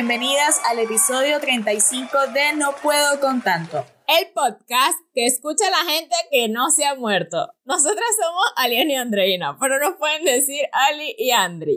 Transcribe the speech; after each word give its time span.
bienvenidas 0.00 0.58
al 0.64 0.78
episodio 0.78 1.38
35 1.40 2.28
de 2.32 2.54
No 2.56 2.74
Puedo 2.82 3.20
con 3.20 3.42
Tanto. 3.42 3.84
El 4.06 4.32
podcast 4.32 4.98
que 5.12 5.26
escucha 5.26 5.66
a 5.66 5.70
la 5.70 5.92
gente 5.92 6.16
que 6.30 6.48
no 6.48 6.70
se 6.70 6.86
ha 6.86 6.94
muerto. 6.94 7.52
Nosotras 7.66 8.08
somos 8.18 8.44
Alian 8.56 8.90
y 8.90 8.96
Andreina, 8.96 9.58
pero 9.60 9.78
nos 9.78 9.98
pueden 9.98 10.24
decir 10.24 10.62
Ali 10.72 11.14
y 11.18 11.32
Andri. 11.32 11.76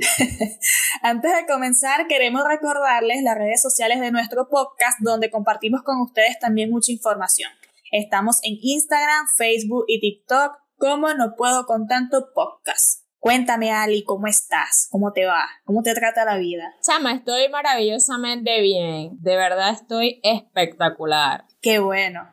Antes 1.02 1.35
de 1.35 1.45
comenzar, 1.47 2.07
queremos 2.07 2.45
recordarles 2.47 3.23
las 3.23 3.38
redes 3.38 3.61
sociales 3.61 3.99
de 3.99 4.11
nuestro 4.11 4.47
podcast 4.47 4.99
donde 5.02 5.30
compartimos 5.30 5.83
con 5.83 5.99
ustedes 5.99 6.39
también 6.39 6.69
mucha 6.69 6.94
información. 6.94 7.52
Estamos 7.91 8.39
en 8.44 8.58
Instagram, 8.61 9.27
Facebook 9.35 9.83
y 9.89 9.99
TikTok 9.99 10.53
como 10.77 11.13
No 11.13 11.35
Puedo 11.35 11.66
con 11.66 11.88
Tanto 11.88 12.31
Podcast. 12.33 13.02
Cuéntame, 13.23 13.71
Ali, 13.71 14.03
¿cómo 14.03 14.27
estás? 14.27 14.89
¿Cómo 14.91 15.13
te 15.13 15.25
va? 15.25 15.47
¿Cómo 15.63 15.81
te 15.81 15.93
trata 15.93 16.25
la 16.25 16.35
vida? 16.35 16.75
Chama, 16.85 17.13
estoy 17.13 17.47
maravillosamente 17.47 18.59
bien. 18.59 19.11
De 19.21 19.37
verdad 19.37 19.69
estoy 19.69 20.19
espectacular. 20.23 21.45
Qué 21.61 21.79
bueno. 21.79 22.29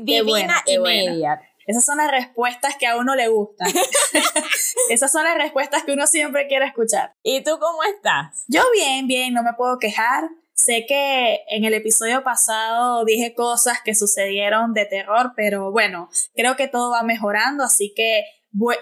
Divina 0.00 0.64
y 0.66 0.76
media. 0.80 1.40
Esas 1.68 1.84
son 1.84 1.98
las 1.98 2.10
respuestas 2.10 2.74
que 2.76 2.88
a 2.88 2.96
uno 2.96 3.14
le 3.14 3.28
gustan. 3.28 3.68
Esas 4.90 5.12
son 5.12 5.22
las 5.22 5.36
respuestas 5.36 5.84
que 5.84 5.92
uno 5.92 6.08
siempre 6.08 6.48
quiere 6.48 6.66
escuchar. 6.66 7.14
¿Y 7.22 7.44
tú 7.44 7.60
cómo 7.60 7.84
estás? 7.94 8.44
Yo 8.48 8.62
bien, 8.74 9.06
bien, 9.06 9.34
no 9.34 9.44
me 9.44 9.52
puedo 9.52 9.78
quejar. 9.78 10.24
Sé 10.52 10.84
que 10.88 11.44
en 11.48 11.64
el 11.64 11.74
episodio 11.74 12.24
pasado 12.24 13.04
dije 13.04 13.34
cosas 13.34 13.78
que 13.84 13.94
sucedieron 13.94 14.74
de 14.74 14.84
terror, 14.84 15.32
pero 15.36 15.70
bueno, 15.70 16.08
creo 16.34 16.56
que 16.56 16.66
todo 16.66 16.90
va 16.90 17.04
mejorando, 17.04 17.62
así 17.62 17.94
que 17.94 18.24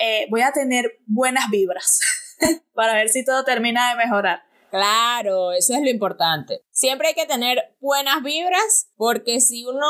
eh, 0.00 0.26
voy, 0.30 0.40
a 0.42 0.52
tener 0.52 0.98
buenas 1.06 1.50
vibras 1.50 2.00
para 2.74 2.94
ver 2.94 3.08
si 3.08 3.24
todo 3.24 3.44
termina 3.44 3.90
de 3.90 3.96
mejorar. 3.96 4.42
Claro, 4.70 5.52
eso 5.52 5.74
es 5.74 5.80
lo 5.80 5.90
importante. 5.90 6.62
Siempre 6.70 7.08
hay 7.08 7.14
que 7.14 7.26
tener 7.26 7.76
buenas 7.80 8.22
vibras 8.22 8.90
porque 8.96 9.40
si 9.40 9.64
uno 9.64 9.86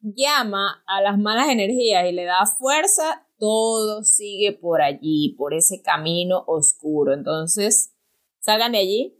llama 0.00 0.82
a 0.86 1.00
las 1.00 1.18
malas 1.18 1.48
energías 1.48 2.04
y 2.08 2.12
le 2.12 2.24
da 2.24 2.46
fuerza, 2.46 3.26
todo 3.38 4.02
sigue 4.02 4.52
por 4.52 4.82
allí, 4.82 5.34
por 5.38 5.54
ese 5.54 5.82
camino 5.82 6.44
oscuro. 6.46 7.14
Entonces, 7.14 7.94
salgan 8.40 8.72
de 8.72 8.78
allí. 8.78 9.14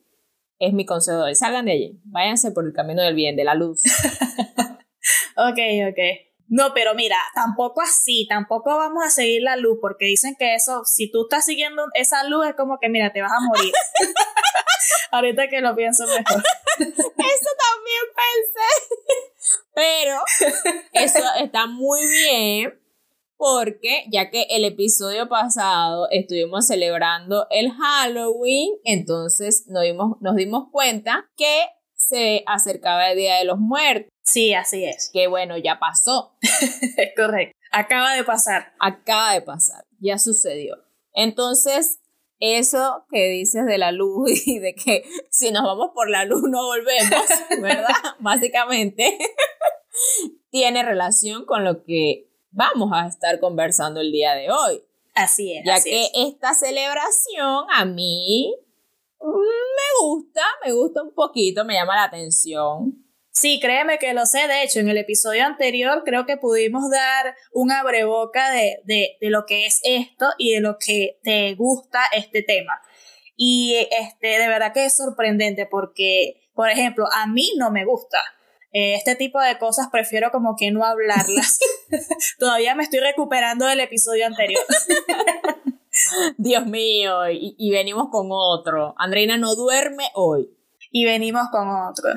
Es 0.58 0.72
mi 0.72 0.84
consejo 0.84 1.18
de 1.18 1.24
hoy. 1.24 1.34
Salgan 1.36 1.66
de 1.66 1.72
allí. 1.72 2.00
Váyanse 2.04 2.50
por 2.50 2.66
el 2.66 2.72
camino 2.72 3.02
del 3.02 3.14
bien, 3.14 3.36
de 3.36 3.44
la 3.44 3.54
luz. 3.54 3.82
ok, 5.36 5.58
ok. 5.90 6.27
No, 6.48 6.72
pero 6.72 6.94
mira, 6.94 7.18
tampoco 7.34 7.82
así, 7.82 8.26
tampoco 8.26 8.76
vamos 8.76 9.04
a 9.04 9.10
seguir 9.10 9.42
la 9.42 9.56
luz, 9.56 9.78
porque 9.80 10.06
dicen 10.06 10.34
que 10.38 10.54
eso, 10.54 10.82
si 10.84 11.10
tú 11.10 11.24
estás 11.24 11.44
siguiendo 11.44 11.84
esa 11.94 12.24
luz, 12.24 12.46
es 12.46 12.54
como 12.54 12.78
que, 12.80 12.88
mira, 12.88 13.12
te 13.12 13.20
vas 13.20 13.32
a 13.32 13.40
morir. 13.40 13.72
Ahorita 15.10 15.48
que 15.48 15.60
lo 15.60 15.76
pienso 15.76 16.04
mejor. 16.06 16.42
eso 16.78 16.86
también 16.86 18.04
pensé. 18.14 19.28
Pero 19.74 20.20
eso 20.92 21.24
está 21.40 21.66
muy 21.66 22.00
bien, 22.06 22.80
porque 23.36 24.04
ya 24.10 24.30
que 24.30 24.46
el 24.50 24.64
episodio 24.64 25.28
pasado 25.28 26.08
estuvimos 26.10 26.66
celebrando 26.66 27.46
el 27.50 27.70
Halloween, 27.72 28.72
entonces 28.84 29.64
nos 29.68 29.82
dimos, 29.84 30.16
nos 30.20 30.34
dimos 30.34 30.68
cuenta 30.72 31.30
que 31.36 31.66
se 32.08 32.42
acercaba 32.46 33.10
el 33.10 33.18
Día 33.18 33.36
de 33.36 33.44
los 33.44 33.58
Muertos. 33.58 34.10
Sí, 34.22 34.54
así 34.54 34.84
es. 34.84 35.10
Que 35.12 35.26
bueno, 35.26 35.56
ya 35.56 35.78
pasó. 35.78 36.36
es 36.42 37.10
correcto. 37.16 37.56
Acaba 37.70 38.14
de 38.14 38.24
pasar. 38.24 38.72
Acaba 38.80 39.34
de 39.34 39.42
pasar. 39.42 39.84
Ya 40.00 40.18
sucedió. 40.18 40.76
Entonces, 41.12 42.00
eso 42.40 43.04
que 43.10 43.28
dices 43.30 43.66
de 43.66 43.78
la 43.78 43.92
luz 43.92 44.30
y 44.46 44.58
de 44.58 44.74
que 44.74 45.04
si 45.30 45.50
nos 45.50 45.64
vamos 45.64 45.90
por 45.94 46.08
la 46.08 46.24
luz 46.24 46.42
no 46.48 46.64
volvemos, 46.64 47.26
¿verdad? 47.60 47.94
Básicamente, 48.20 49.18
tiene 50.50 50.82
relación 50.82 51.44
con 51.44 51.64
lo 51.64 51.84
que 51.84 52.28
vamos 52.50 52.90
a 52.94 53.06
estar 53.06 53.38
conversando 53.40 54.00
el 54.00 54.12
día 54.12 54.34
de 54.34 54.50
hoy. 54.50 54.82
Así 55.14 55.52
es. 55.52 55.64
Ya 55.66 55.82
que 55.82 56.08
esta 56.14 56.54
celebración 56.54 57.64
a 57.74 57.84
mí 57.84 58.54
me 59.20 60.06
gusta, 60.06 60.42
me 60.64 60.72
gusta 60.72 61.02
un 61.02 61.14
poquito, 61.14 61.64
me 61.64 61.74
llama 61.74 61.96
la 61.96 62.04
atención. 62.04 63.04
Sí, 63.30 63.60
créeme 63.60 63.98
que 63.98 64.14
lo 64.14 64.26
sé. 64.26 64.48
De 64.48 64.64
hecho, 64.64 64.80
en 64.80 64.88
el 64.88 64.98
episodio 64.98 65.44
anterior 65.44 66.02
creo 66.04 66.26
que 66.26 66.36
pudimos 66.36 66.90
dar 66.90 67.36
un 67.52 67.70
abreboca 67.70 68.50
de, 68.50 68.78
de, 68.84 69.16
de 69.20 69.30
lo 69.30 69.44
que 69.46 69.66
es 69.66 69.80
esto 69.84 70.26
y 70.38 70.54
de 70.54 70.60
lo 70.60 70.76
que 70.78 71.20
te 71.22 71.54
gusta 71.54 72.00
este 72.16 72.42
tema. 72.42 72.72
Y 73.36 73.76
este, 73.92 74.26
de 74.26 74.48
verdad 74.48 74.72
que 74.72 74.84
es 74.84 74.96
sorprendente 74.96 75.66
porque, 75.66 76.50
por 76.54 76.68
ejemplo, 76.70 77.06
a 77.14 77.28
mí 77.28 77.52
no 77.56 77.70
me 77.70 77.84
gusta. 77.84 78.18
Eh, 78.72 78.94
este 78.94 79.14
tipo 79.14 79.40
de 79.40 79.56
cosas 79.58 79.88
prefiero 79.92 80.32
como 80.32 80.56
que 80.58 80.72
no 80.72 80.84
hablarlas. 80.84 81.60
Todavía 82.38 82.74
me 82.74 82.82
estoy 82.82 82.98
recuperando 82.98 83.66
del 83.66 83.80
episodio 83.80 84.26
anterior. 84.26 84.64
Dios 86.38 86.66
mío, 86.66 87.30
y, 87.30 87.54
y 87.58 87.70
venimos 87.70 88.08
con 88.10 88.28
otro. 88.30 88.94
Andreina 88.98 89.36
no 89.36 89.54
duerme 89.54 90.04
hoy 90.14 90.50
y 90.90 91.04
venimos 91.04 91.48
con 91.50 91.68
otro. 91.68 92.08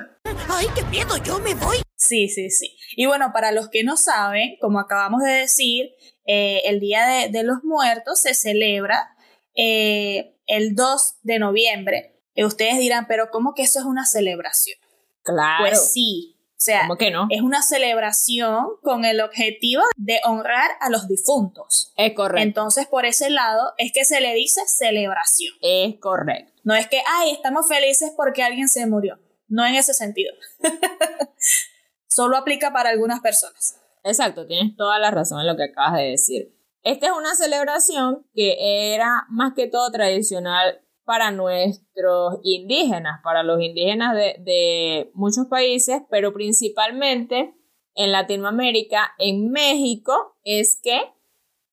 ¡Ay, 0.50 0.68
qué 0.76 0.84
miedo! 0.84 1.18
¡Yo 1.24 1.40
me 1.40 1.54
voy! 1.56 1.78
Sí, 1.96 2.30
sí, 2.30 2.50
sí. 2.50 2.78
Y 2.96 3.06
bueno, 3.06 3.32
para 3.34 3.52
los 3.52 3.70
que 3.70 3.84
no 3.84 3.98
saben, 3.98 4.58
como 4.60 4.80
acabamos 4.80 5.22
de 5.22 5.32
decir, 5.32 5.92
eh, 6.26 6.62
el 6.66 6.80
Día 6.80 7.28
de, 7.32 7.44
los 7.44 7.64
Muertos 7.64 8.20
se 8.20 8.34
celebra 8.34 9.16
eh, 9.56 10.36
el 10.48 10.76
2 10.76 11.16
de 11.24 11.40
noviembre. 11.40 12.20
Y 12.34 12.44
ustedes 12.44 12.80
dirán, 12.80 13.06
pero 13.08 13.30
¿cómo 13.32 13.54
que 13.54 13.64
eso 13.64 13.80
es 13.80 13.86
una 13.86 14.06
celebración? 14.06 14.80
Claro. 15.24 15.66
Pues 15.66 15.92
sí. 15.92 16.38
O 16.62 16.64
sea, 16.64 16.82
¿Cómo 16.82 16.96
que 16.96 17.10
no? 17.10 17.26
es 17.32 17.42
una 17.42 17.64
celebración 17.64 18.68
con 18.84 19.04
el 19.04 19.20
objetivo 19.20 19.82
de 19.98 20.20
honrar 20.24 20.70
a 20.80 20.92
los 20.92 21.08
difuntos. 21.08 21.92
Es 21.98 22.14
correcto. 22.14 22.44
Entonces, 22.44 22.86
por 22.86 23.08
ese 23.08 23.32
lado, 23.32 23.74
es 23.80 23.92
que 23.92 24.06
se 24.06 24.22
le 24.22 24.36
dice 24.36 24.62
celebración. 24.68 25.56
Es 25.64 25.96
correcto. 26.00 26.54
No 26.64 26.76
es 26.76 26.86
que, 26.88 27.02
ay, 27.08 27.32
estamos 27.32 27.68
felices 27.68 28.12
porque 28.16 28.44
alguien 28.44 28.70
se 28.70 28.86
murió. 28.86 29.18
No 29.48 29.66
en 29.66 29.74
ese 29.74 29.96
sentido. 29.96 30.36
Solo 32.08 32.38
aplica 32.38 32.72
para 32.72 32.92
algunas 32.92 33.22
personas. 33.22 33.80
Exacto, 34.04 34.46
tienes 34.46 34.76
toda 34.76 35.00
la 35.00 35.10
razón 35.10 35.42
en 35.42 35.48
lo 35.48 35.58
que 35.58 35.64
acabas 35.64 35.96
de 35.96 36.10
decir. 36.12 36.56
Esta 36.84 37.08
es 37.08 37.12
una 37.14 37.34
celebración 37.34 38.28
que 38.36 38.94
era 38.94 39.26
más 39.30 39.54
que 39.56 39.66
todo 39.66 39.90
tradicional 39.92 40.80
para 41.12 41.30
nuestros 41.30 42.40
indígenas, 42.42 43.20
para 43.22 43.44
los 43.44 43.62
indígenas 43.62 44.16
de, 44.16 44.38
de 44.40 45.12
muchos 45.14 45.48
países, 45.48 46.04
pero 46.10 46.32
principalmente 46.32 47.54
en 47.96 48.14
Latinoamérica, 48.14 49.14
en 49.20 49.52
México, 49.52 50.38
es 50.46 50.80
que 50.82 51.02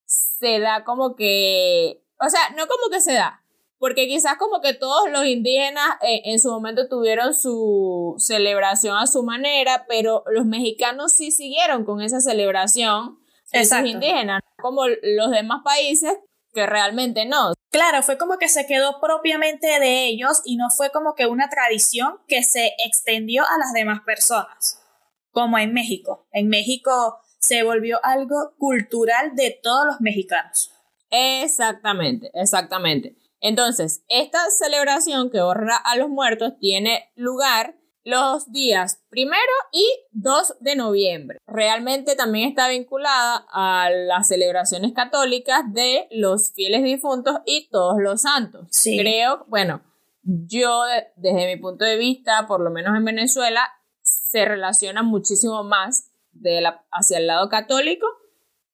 se 0.06 0.58
da 0.58 0.82
como 0.82 1.14
que, 1.14 2.02
o 2.20 2.28
sea, 2.28 2.50
no 2.56 2.66
como 2.66 2.90
que 2.90 3.00
se 3.00 3.12
da, 3.12 3.44
porque 3.78 4.08
quizás 4.08 4.38
como 4.38 4.60
que 4.60 4.74
todos 4.74 5.08
los 5.08 5.24
indígenas 5.24 5.86
eh, 6.02 6.22
en 6.24 6.40
su 6.40 6.50
momento 6.50 6.88
tuvieron 6.88 7.32
su 7.32 8.16
celebración 8.18 8.96
a 8.96 9.06
su 9.06 9.22
manera, 9.22 9.86
pero 9.88 10.24
los 10.32 10.46
mexicanos 10.46 11.12
sí 11.12 11.30
siguieron 11.30 11.84
con 11.84 12.00
esa 12.00 12.20
celebración 12.20 13.20
de 13.52 13.64
sus 13.64 13.84
indígenas, 13.84 14.42
como 14.60 14.88
los 14.88 15.30
demás 15.30 15.60
países 15.64 16.12
que 16.58 16.66
realmente 16.66 17.24
no. 17.24 17.52
Claro, 17.70 18.02
fue 18.02 18.18
como 18.18 18.38
que 18.38 18.48
se 18.48 18.66
quedó 18.66 19.00
propiamente 19.00 19.78
de 19.78 20.06
ellos 20.06 20.42
y 20.44 20.56
no 20.56 20.66
fue 20.76 20.90
como 20.90 21.14
que 21.14 21.26
una 21.26 21.48
tradición 21.48 22.18
que 22.26 22.42
se 22.42 22.72
extendió 22.84 23.44
a 23.44 23.58
las 23.58 23.72
demás 23.72 24.00
personas, 24.04 24.82
como 25.30 25.56
en 25.58 25.72
México. 25.72 26.26
En 26.32 26.48
México 26.48 27.20
se 27.38 27.62
volvió 27.62 28.04
algo 28.04 28.54
cultural 28.58 29.36
de 29.36 29.56
todos 29.62 29.86
los 29.86 30.00
mexicanos. 30.00 30.72
Exactamente, 31.10 32.30
exactamente. 32.34 33.16
Entonces, 33.40 34.02
esta 34.08 34.40
celebración 34.50 35.30
que 35.30 35.40
honra 35.40 35.76
a 35.76 35.96
los 35.96 36.08
muertos 36.08 36.54
tiene 36.58 37.12
lugar 37.14 37.76
los 38.08 38.50
días 38.50 39.02
primero 39.10 39.36
y 39.70 39.86
2 40.12 40.56
de 40.60 40.76
noviembre. 40.76 41.38
Realmente 41.46 42.16
también 42.16 42.48
está 42.48 42.66
vinculada 42.68 43.46
a 43.52 43.90
las 43.90 44.28
celebraciones 44.28 44.94
católicas 44.94 45.60
de 45.74 46.08
los 46.10 46.54
fieles 46.54 46.82
difuntos 46.84 47.36
y 47.44 47.68
todos 47.70 47.96
los 48.00 48.22
santos. 48.22 48.70
Creo, 48.82 49.44
bueno, 49.48 49.82
yo 50.22 50.84
desde 51.16 51.54
mi 51.54 51.60
punto 51.60 51.84
de 51.84 51.98
vista, 51.98 52.46
por 52.46 52.62
lo 52.62 52.70
menos 52.70 52.96
en 52.96 53.04
Venezuela, 53.04 53.68
se 54.00 54.46
relaciona 54.46 55.02
muchísimo 55.02 55.62
más 55.62 56.10
de 56.32 56.62
la, 56.62 56.86
hacia 56.90 57.18
el 57.18 57.26
lado 57.26 57.50
católico 57.50 58.06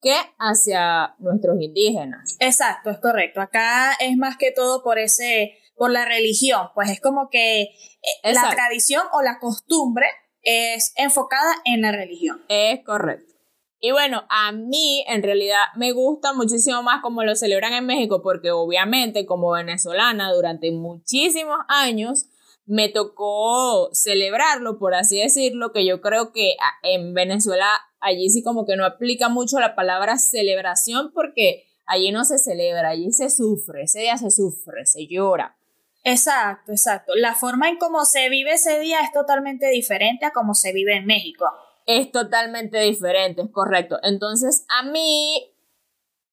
que 0.01 0.15
hacia 0.39 1.17
nuestros 1.19 1.61
indígenas. 1.61 2.37
Exacto, 2.39 2.91
es 2.91 2.99
correcto. 3.01 3.41
Acá 3.41 3.95
es 3.99 4.17
más 4.17 4.37
que 4.37 4.53
todo 4.53 4.85
por 4.85 4.99
ese, 5.01 5.59
por 5.77 5.91
la 5.91 6.05
religión, 6.05 6.69
pues 6.75 6.91
es 6.91 7.01
como 7.01 7.29
que 7.31 7.63
eh, 7.63 8.33
la 8.33 8.51
tradición 8.51 9.03
o 9.13 9.23
la 9.23 9.39
costumbre 9.39 10.07
es 10.43 10.93
enfocada 10.97 11.55
en 11.65 11.83
la 11.83 11.93
religión. 11.93 12.45
Es 12.49 12.85
correcto. 12.85 13.33
Y 13.81 13.91
bueno, 13.91 14.25
a 14.31 14.53
mí 14.53 15.05
en 15.09 15.23
realidad 15.23 15.61
me 15.77 15.93
gusta 15.93 16.33
muchísimo 16.33 16.83
más 16.83 17.03
como 17.03 17.23
lo 17.23 17.37
celebran 17.37 17.75
en 17.75 17.85
México, 17.85 18.23
porque 18.23 18.51
obviamente 18.51 19.27
como 19.27 19.51
venezolana 19.51 20.33
durante 20.33 20.71
muchísimos 20.73 21.59
años 21.69 22.27
me 22.67 22.89
tocó 22.89 23.91
celebrarlo, 23.93 24.79
por 24.79 24.95
así 24.95 25.19
decirlo, 25.19 25.73
que 25.73 25.85
yo 25.85 26.01
creo 26.01 26.33
que 26.33 26.55
en 26.83 27.13
Venezuela 27.13 27.69
allí 28.01 28.31
sí 28.31 28.43
como 28.43 28.65
que 28.65 28.77
no 28.77 28.87
aplica 28.87 29.29
mucho 29.29 29.61
la 29.61 29.75
palabra 29.75 30.17
celebración 30.17 31.11
porque 31.13 31.65
allí 31.87 32.11
no 32.11 32.25
se 32.25 32.39
celebra, 32.39 32.89
allí 32.89 33.13
se 33.13 33.29
sufre, 33.29 33.83
ese 33.83 34.01
día 34.01 34.17
se 34.17 34.31
sufre, 34.31 34.87
se 34.87 35.07
llora. 35.07 35.59
Exacto, 36.05 36.73
exacto. 36.73 37.13
La 37.17 37.35
forma 37.35 37.69
en 37.69 37.79
cómo 37.79 38.05
se 38.05 38.29
vive 38.29 38.53
ese 38.53 38.79
día 38.79 39.01
es 39.01 39.13
totalmente 39.13 39.69
diferente 39.71 40.27
a 40.27 40.33
cómo 40.33 40.55
se 40.55 40.73
vive 40.73 40.97
en 40.97 41.07
México. 41.07 41.47
Es 41.87 42.13
totalmente 42.13 42.79
diferente, 42.79 43.43
es 43.43 43.51
correcto. 43.51 43.99
Entonces, 44.03 44.65
a 44.69 44.83
mí 44.85 45.55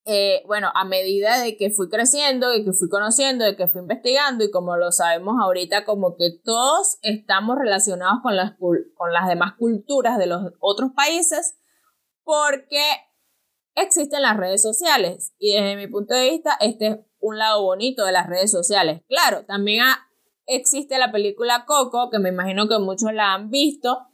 eh, 0.05 0.41
bueno, 0.47 0.71
a 0.73 0.83
medida 0.83 1.39
de 1.39 1.57
que 1.57 1.69
fui 1.69 1.87
creciendo, 1.87 2.49
de 2.49 2.65
que 2.65 2.73
fui 2.73 2.89
conociendo, 2.89 3.45
de 3.45 3.55
que 3.55 3.67
fui 3.67 3.81
investigando 3.81 4.43
y 4.43 4.49
como 4.49 4.75
lo 4.75 4.91
sabemos 4.91 5.35
ahorita, 5.39 5.85
como 5.85 6.15
que 6.15 6.31
todos 6.43 6.97
estamos 7.03 7.57
relacionados 7.57 8.19
con 8.23 8.35
las, 8.35 8.53
con 8.57 9.13
las 9.13 9.27
demás 9.27 9.53
culturas 9.59 10.17
de 10.17 10.25
los 10.25 10.53
otros 10.59 10.91
países 10.95 11.55
porque 12.23 12.81
existen 13.75 14.21
las 14.21 14.37
redes 14.37 14.61
sociales 14.61 15.33
y 15.39 15.53
desde 15.53 15.75
mi 15.75 15.87
punto 15.87 16.13
de 16.13 16.29
vista 16.29 16.57
este 16.59 16.87
es 16.87 16.97
un 17.19 17.37
lado 17.37 17.63
bonito 17.63 18.05
de 18.05 18.11
las 18.11 18.27
redes 18.27 18.51
sociales. 18.51 19.01
Claro, 19.07 19.45
también 19.45 19.83
existe 20.45 20.97
la 20.97 21.11
película 21.11 21.65
Coco, 21.65 22.09
que 22.09 22.19
me 22.19 22.29
imagino 22.29 22.67
que 22.67 22.79
muchos 22.79 23.13
la 23.13 23.33
han 23.33 23.49
visto. 23.49 24.07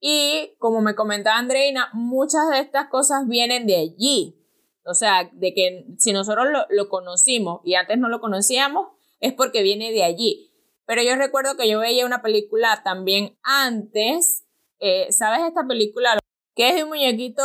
Y 0.00 0.54
como 0.58 0.80
me 0.80 0.94
comentaba 0.94 1.38
Andreina, 1.38 1.90
muchas 1.92 2.48
de 2.50 2.60
estas 2.60 2.88
cosas 2.88 3.28
vienen 3.28 3.66
de 3.66 3.76
allí, 3.76 4.40
o 4.84 4.94
sea, 4.94 5.30
de 5.32 5.52
que 5.52 5.84
si 5.98 6.12
nosotros 6.12 6.46
lo, 6.70 6.88
conocimos 6.88 7.60
y 7.64 7.74
antes 7.74 7.98
no 7.98 8.08
lo 8.08 8.20
conocíamos, 8.20 8.88
es 9.20 9.34
porque 9.34 9.62
viene 9.62 9.92
de 9.92 10.02
allí. 10.02 10.52
Pero 10.86 11.02
yo 11.02 11.16
recuerdo 11.16 11.56
que 11.56 11.68
yo 11.68 11.78
veía 11.78 12.06
una 12.06 12.22
película 12.22 12.80
también 12.82 13.38
antes, 13.42 14.46
eh, 14.80 15.12
¿sabes 15.12 15.42
esta 15.46 15.66
película? 15.68 16.18
Que 16.54 16.70
es 16.70 16.76
de 16.76 16.84
un 16.84 16.88
muñequito 16.88 17.42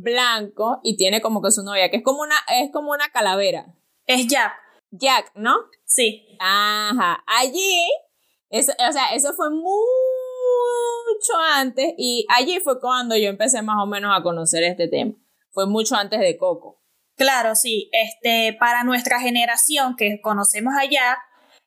blanco 0.00 0.80
y 0.82 0.96
tiene 0.96 1.20
como 1.20 1.42
que 1.42 1.50
su 1.50 1.62
novia, 1.62 1.90
que 1.90 1.98
es 1.98 2.02
como 2.02 2.22
una, 2.22 2.36
es 2.60 2.70
como 2.72 2.90
una 2.92 3.08
calavera. 3.08 3.74
Es 4.06 4.26
Jack. 4.26 4.52
Jack, 4.90 5.32
¿no? 5.34 5.56
Sí. 5.84 6.36
Ajá. 6.40 7.22
Allí, 7.26 7.88
eso, 8.50 8.72
o 8.72 8.92
sea, 8.92 9.14
eso 9.14 9.32
fue 9.34 9.50
mucho 9.50 9.72
antes 11.54 11.94
y 11.96 12.26
allí 12.28 12.60
fue 12.60 12.80
cuando 12.80 13.16
yo 13.16 13.28
empecé 13.28 13.62
más 13.62 13.82
o 13.82 13.86
menos 13.86 14.12
a 14.16 14.22
conocer 14.22 14.62
este 14.62 14.88
tema 14.88 15.14
fue 15.54 15.66
mucho 15.66 15.94
antes 15.94 16.20
de 16.20 16.36
Coco. 16.36 16.82
Claro, 17.16 17.54
sí. 17.54 17.88
Este, 17.92 18.56
para 18.58 18.82
nuestra 18.82 19.20
generación 19.20 19.94
que 19.96 20.20
conocemos 20.20 20.74
allá, 20.76 21.18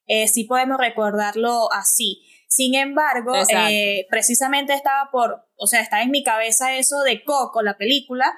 eh, 0.06 0.28
sí 0.28 0.44
podemos 0.44 0.78
recordarlo 0.78 1.72
así. 1.72 2.22
Sin 2.50 2.76
embargo, 2.76 3.34
eh, 3.50 4.06
precisamente 4.10 4.74
estaba 4.74 5.10
por, 5.10 5.47
o 5.58 5.68
sea, 5.68 5.82
está 5.82 6.02
en 6.02 6.12
mi 6.12 6.24
cabeza 6.24 6.78
eso 6.78 7.02
de 7.02 7.24
Coco, 7.24 7.62
la 7.62 7.78
película, 7.78 8.34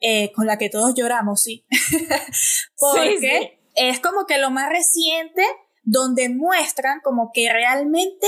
eh, 0.00 0.32
con 0.32 0.46
la 0.46 0.58
que 0.58 0.70
todos 0.70 0.94
lloramos, 0.94 1.42
sí. 1.42 1.66
Porque 2.78 3.60
es 3.74 4.00
como 4.00 4.26
que 4.26 4.38
lo 4.38 4.50
más 4.50 4.68
reciente 4.70 5.42
donde 5.82 6.28
muestran 6.28 7.00
como 7.02 7.30
que 7.32 7.50
realmente 7.52 8.26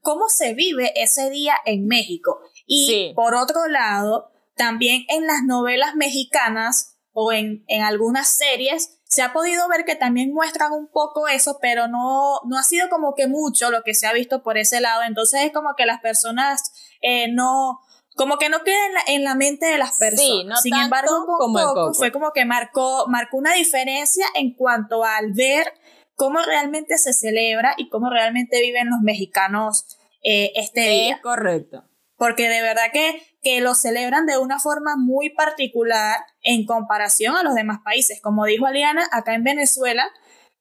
cómo 0.00 0.28
se 0.28 0.54
vive 0.54 0.92
ese 1.00 1.30
día 1.30 1.54
en 1.64 1.86
México. 1.86 2.40
Y 2.66 3.12
por 3.14 3.34
otro 3.34 3.68
lado, 3.68 4.32
también 4.56 5.04
en 5.08 5.26
las 5.26 5.42
novelas 5.44 5.94
mexicanas 5.94 6.98
o 7.12 7.32
en, 7.32 7.64
en 7.68 7.82
algunas 7.82 8.28
series 8.28 8.98
se 9.04 9.20
ha 9.20 9.34
podido 9.34 9.68
ver 9.68 9.84
que 9.84 9.94
también 9.94 10.32
muestran 10.32 10.72
un 10.72 10.88
poco 10.88 11.28
eso, 11.28 11.58
pero 11.60 11.86
no, 11.86 12.40
no 12.48 12.58
ha 12.58 12.62
sido 12.62 12.88
como 12.88 13.14
que 13.14 13.28
mucho 13.28 13.70
lo 13.70 13.82
que 13.82 13.92
se 13.92 14.06
ha 14.06 14.12
visto 14.14 14.42
por 14.42 14.56
ese 14.56 14.80
lado. 14.80 15.02
Entonces 15.02 15.42
es 15.42 15.52
como 15.52 15.74
que 15.76 15.84
las 15.84 16.00
personas 16.00 16.71
eh, 17.02 17.28
no, 17.30 17.80
como 18.16 18.38
que 18.38 18.48
no 18.48 18.62
queda 18.64 18.76
en 19.08 19.24
la, 19.24 19.34
mente 19.34 19.66
de 19.66 19.78
las 19.78 19.98
personas. 19.98 20.62
Sin 20.62 20.74
embargo, 20.74 21.24
como 21.38 21.92
fue 21.94 22.10
como 22.12 22.32
que 22.32 22.44
marcó, 22.44 23.06
marcó 23.08 23.36
una 23.36 23.52
diferencia 23.54 24.26
en 24.34 24.54
cuanto 24.54 25.04
al 25.04 25.32
ver 25.32 25.72
cómo 26.14 26.38
realmente 26.40 26.98
se 26.98 27.12
celebra 27.12 27.74
y 27.76 27.88
cómo 27.88 28.10
realmente 28.10 28.60
viven 28.60 28.88
los 28.88 29.00
mexicanos 29.02 29.98
eh, 30.22 30.52
este 30.54 30.80
día. 30.80 31.14
Es 31.16 31.22
correcto 31.22 31.84
porque 32.22 32.48
de 32.48 32.62
verdad 32.62 32.92
que, 32.92 33.20
que 33.42 33.60
lo 33.60 33.74
celebran 33.74 34.26
de 34.26 34.38
una 34.38 34.60
forma 34.60 34.94
muy 34.96 35.30
particular 35.30 36.20
en 36.44 36.64
comparación 36.66 37.34
a 37.34 37.42
los 37.42 37.56
demás 37.56 37.80
países. 37.84 38.20
Como 38.22 38.44
dijo 38.44 38.64
Aliana, 38.64 39.08
acá 39.10 39.34
en 39.34 39.42
Venezuela 39.42 40.08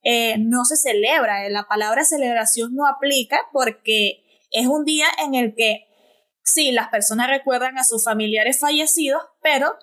eh, 0.01 0.39
no 0.39 0.65
se 0.65 0.75
celebra, 0.75 1.47
la 1.49 1.67
palabra 1.67 2.03
celebración 2.03 2.73
no 2.73 2.87
aplica 2.87 3.41
porque 3.53 4.23
es 4.49 4.65
un 4.65 4.85
día 4.85 5.05
en 5.23 5.35
el 5.35 5.53
que 5.53 5.85
sí, 6.43 6.71
las 6.71 6.89
personas 6.89 7.27
recuerdan 7.29 7.77
a 7.77 7.83
sus 7.83 8.03
familiares 8.03 8.59
fallecidos, 8.59 9.21
pero 9.41 9.75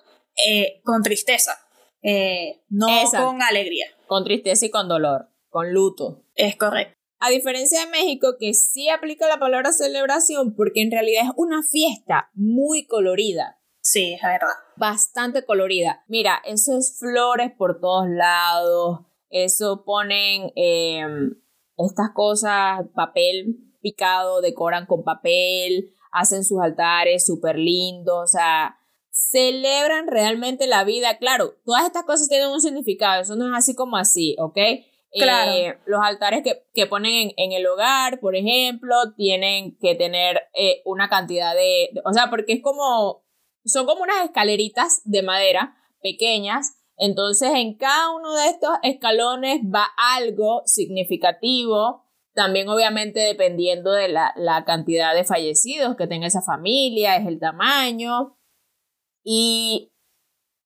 eh, 0.47 0.81
con 0.83 1.01
tristeza, 1.03 1.59
eh, 2.01 2.61
no 2.69 2.87
con 3.11 3.41
alegría. 3.41 3.87
Con 4.07 4.23
tristeza 4.23 4.65
y 4.65 4.69
con 4.69 4.87
dolor, 4.87 5.29
con 5.49 5.73
luto. 5.73 6.23
Es 6.35 6.55
correcto. 6.55 6.99
A 7.21 7.29
diferencia 7.29 7.81
de 7.81 7.91
México, 7.91 8.35
que 8.39 8.53
sí 8.53 8.87
aplica 8.89 9.27
la 9.27 9.39
palabra 9.39 9.73
celebración 9.73 10.55
porque 10.55 10.81
en 10.81 10.91
realidad 10.91 11.23
es 11.25 11.31
una 11.35 11.63
fiesta 11.63 12.29
muy 12.33 12.87
colorida. 12.87 13.59
Sí, 13.81 14.13
es 14.13 14.21
verdad. 14.21 14.53
Bastante 14.77 15.45
colorida. 15.45 16.05
Mira, 16.07 16.41
eso 16.45 16.77
es 16.77 16.97
flores 16.97 17.51
por 17.57 17.81
todos 17.81 18.07
lados. 18.07 19.01
Eso 19.29 19.83
ponen 19.83 20.51
em, 20.55 21.41
estas 21.77 22.11
cosas, 22.13 22.85
papel 22.95 23.57
picado, 23.81 24.41
decoran 24.41 24.85
con 24.85 25.03
papel, 25.03 25.93
hacen 26.11 26.43
sus 26.43 26.61
altares 26.61 27.25
súper 27.25 27.57
lindos, 27.57 28.23
o 28.23 28.27
sea, 28.27 28.77
celebran 29.11 30.07
realmente 30.07 30.67
la 30.67 30.83
vida. 30.83 31.17
Claro, 31.17 31.55
todas 31.65 31.85
estas 31.85 32.03
cosas 32.03 32.29
tienen 32.29 32.49
un 32.49 32.61
significado, 32.61 33.21
eso 33.21 33.35
no 33.35 33.47
es 33.47 33.57
así 33.57 33.75
como 33.75 33.97
así, 33.97 34.35
¿ok? 34.39 34.57
Claro. 35.11 35.51
Eh, 35.51 35.77
los 35.85 36.01
altares 36.03 36.43
que, 36.43 36.85
ponen 36.85 37.31
en, 37.35 37.51
el 37.51 37.65
hogar, 37.65 38.19
por 38.19 38.35
ejemplo, 38.35 38.95
tienen 39.15 39.77
que 39.77 39.95
tener 39.95 40.41
eh, 40.53 40.81
una 40.85 41.09
cantidad 41.09 41.55
de, 41.55 41.89
O 42.05 42.13
sea, 42.13 42.29
porque 42.29 42.53
es 42.53 42.61
como. 42.61 43.23
Son 43.65 43.85
como 43.85 44.03
unas 44.03 44.23
escaleritas 44.23 45.01
de 45.03 45.21
madera 45.21 45.75
pequeñas. 46.01 46.77
Entonces, 46.97 47.51
en 47.53 47.75
cada 47.75 48.11
uno 48.11 48.33
de 48.35 48.49
estos 48.49 48.71
escalones 48.83 49.61
va 49.63 49.87
algo 49.97 50.63
significativo. 50.65 52.05
También, 52.39 52.69
obviamente, 52.69 53.19
dependiendo 53.19 53.91
de 53.91 54.07
la, 54.07 54.31
la 54.37 54.63
cantidad 54.63 55.13
de 55.13 55.25
fallecidos 55.25 55.97
que 55.97 56.07
tenga 56.07 56.25
esa 56.25 56.41
familia, 56.41 57.17
es 57.17 57.27
el 57.27 57.37
tamaño. 57.37 58.37
Y 59.25 59.91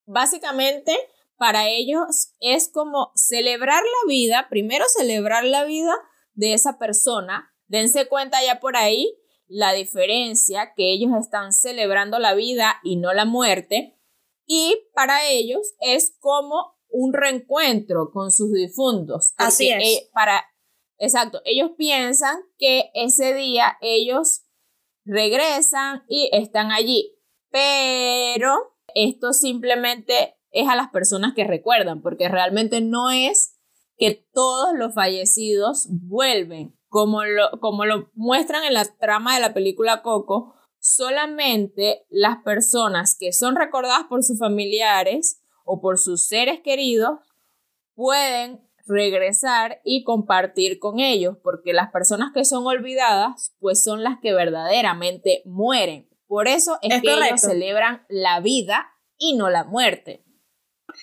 básicamente 0.05 0.95
para 1.35 1.67
ellos 1.67 2.33
es 2.39 2.69
como 2.71 3.11
celebrar 3.15 3.81
la 3.81 4.07
vida, 4.07 4.47
primero 4.51 4.85
celebrar 4.87 5.45
la 5.45 5.63
vida 5.63 5.93
de 6.33 6.53
esa 6.53 6.77
persona, 6.77 7.51
dense 7.65 8.07
cuenta 8.07 8.37
ya 8.45 8.59
por 8.59 8.77
ahí 8.77 9.17
la 9.47 9.73
diferencia 9.73 10.73
que 10.77 10.93
ellos 10.93 11.09
están 11.19 11.53
celebrando 11.53 12.19
la 12.19 12.35
vida 12.35 12.75
y 12.83 12.97
no 12.97 13.13
la 13.13 13.25
muerte, 13.25 13.99
y 14.45 14.77
para 14.93 15.27
ellos 15.27 15.73
es 15.79 16.15
como 16.19 16.75
un 16.89 17.13
reencuentro 17.13 18.11
con 18.11 18.31
sus 18.31 18.53
difuntos. 18.53 19.33
Así 19.37 19.69
es. 19.69 19.83
E, 19.83 20.09
para, 20.13 20.45
exacto, 21.03 21.41
ellos 21.43 21.71
piensan 21.77 22.37
que 22.57 22.89
ese 22.93 23.33
día 23.33 23.77
ellos 23.81 24.43
regresan 25.05 26.03
y 26.07 26.29
están 26.31 26.71
allí, 26.71 27.13
pero 27.51 28.75
esto 28.95 29.33
simplemente 29.33 30.37
es 30.51 30.69
a 30.69 30.75
las 30.75 30.89
personas 30.89 31.33
que 31.33 31.43
recuerdan, 31.43 32.01
porque 32.01 32.29
realmente 32.29 32.79
no 32.79 33.11
es 33.11 33.59
que 33.97 34.25
todos 34.33 34.73
los 34.75 34.93
fallecidos 34.93 35.87
vuelven, 35.89 36.77
como 36.87 37.25
lo, 37.25 37.59
como 37.59 37.85
lo 37.85 38.09
muestran 38.13 38.63
en 38.63 38.73
la 38.73 38.85
trama 38.85 39.35
de 39.35 39.41
la 39.41 39.53
película 39.53 40.03
Coco, 40.03 40.55
solamente 40.79 42.05
las 42.09 42.37
personas 42.43 43.17
que 43.19 43.33
son 43.33 43.55
recordadas 43.55 44.05
por 44.07 44.23
sus 44.23 44.39
familiares 44.39 45.41
o 45.65 45.81
por 45.81 45.97
sus 45.99 46.27
seres 46.27 46.61
queridos 46.61 47.19
pueden 47.93 48.62
regresar 48.85 49.81
y 49.83 50.03
compartir 50.03 50.79
con 50.79 50.99
ellos, 50.99 51.37
porque 51.43 51.73
las 51.73 51.91
personas 51.91 52.31
que 52.33 52.45
son 52.45 52.65
olvidadas, 52.65 53.53
pues 53.59 53.83
son 53.83 54.03
las 54.03 54.19
que 54.21 54.33
verdaderamente 54.33 55.41
mueren. 55.45 56.09
Por 56.27 56.47
eso 56.47 56.79
es, 56.81 57.01
que 57.01 57.13
ellos 57.13 57.41
celebran 57.41 58.05
la 58.09 58.39
vida 58.39 58.91
y 59.17 59.35
no 59.35 59.49
la 59.49 59.63
muerte. 59.63 60.23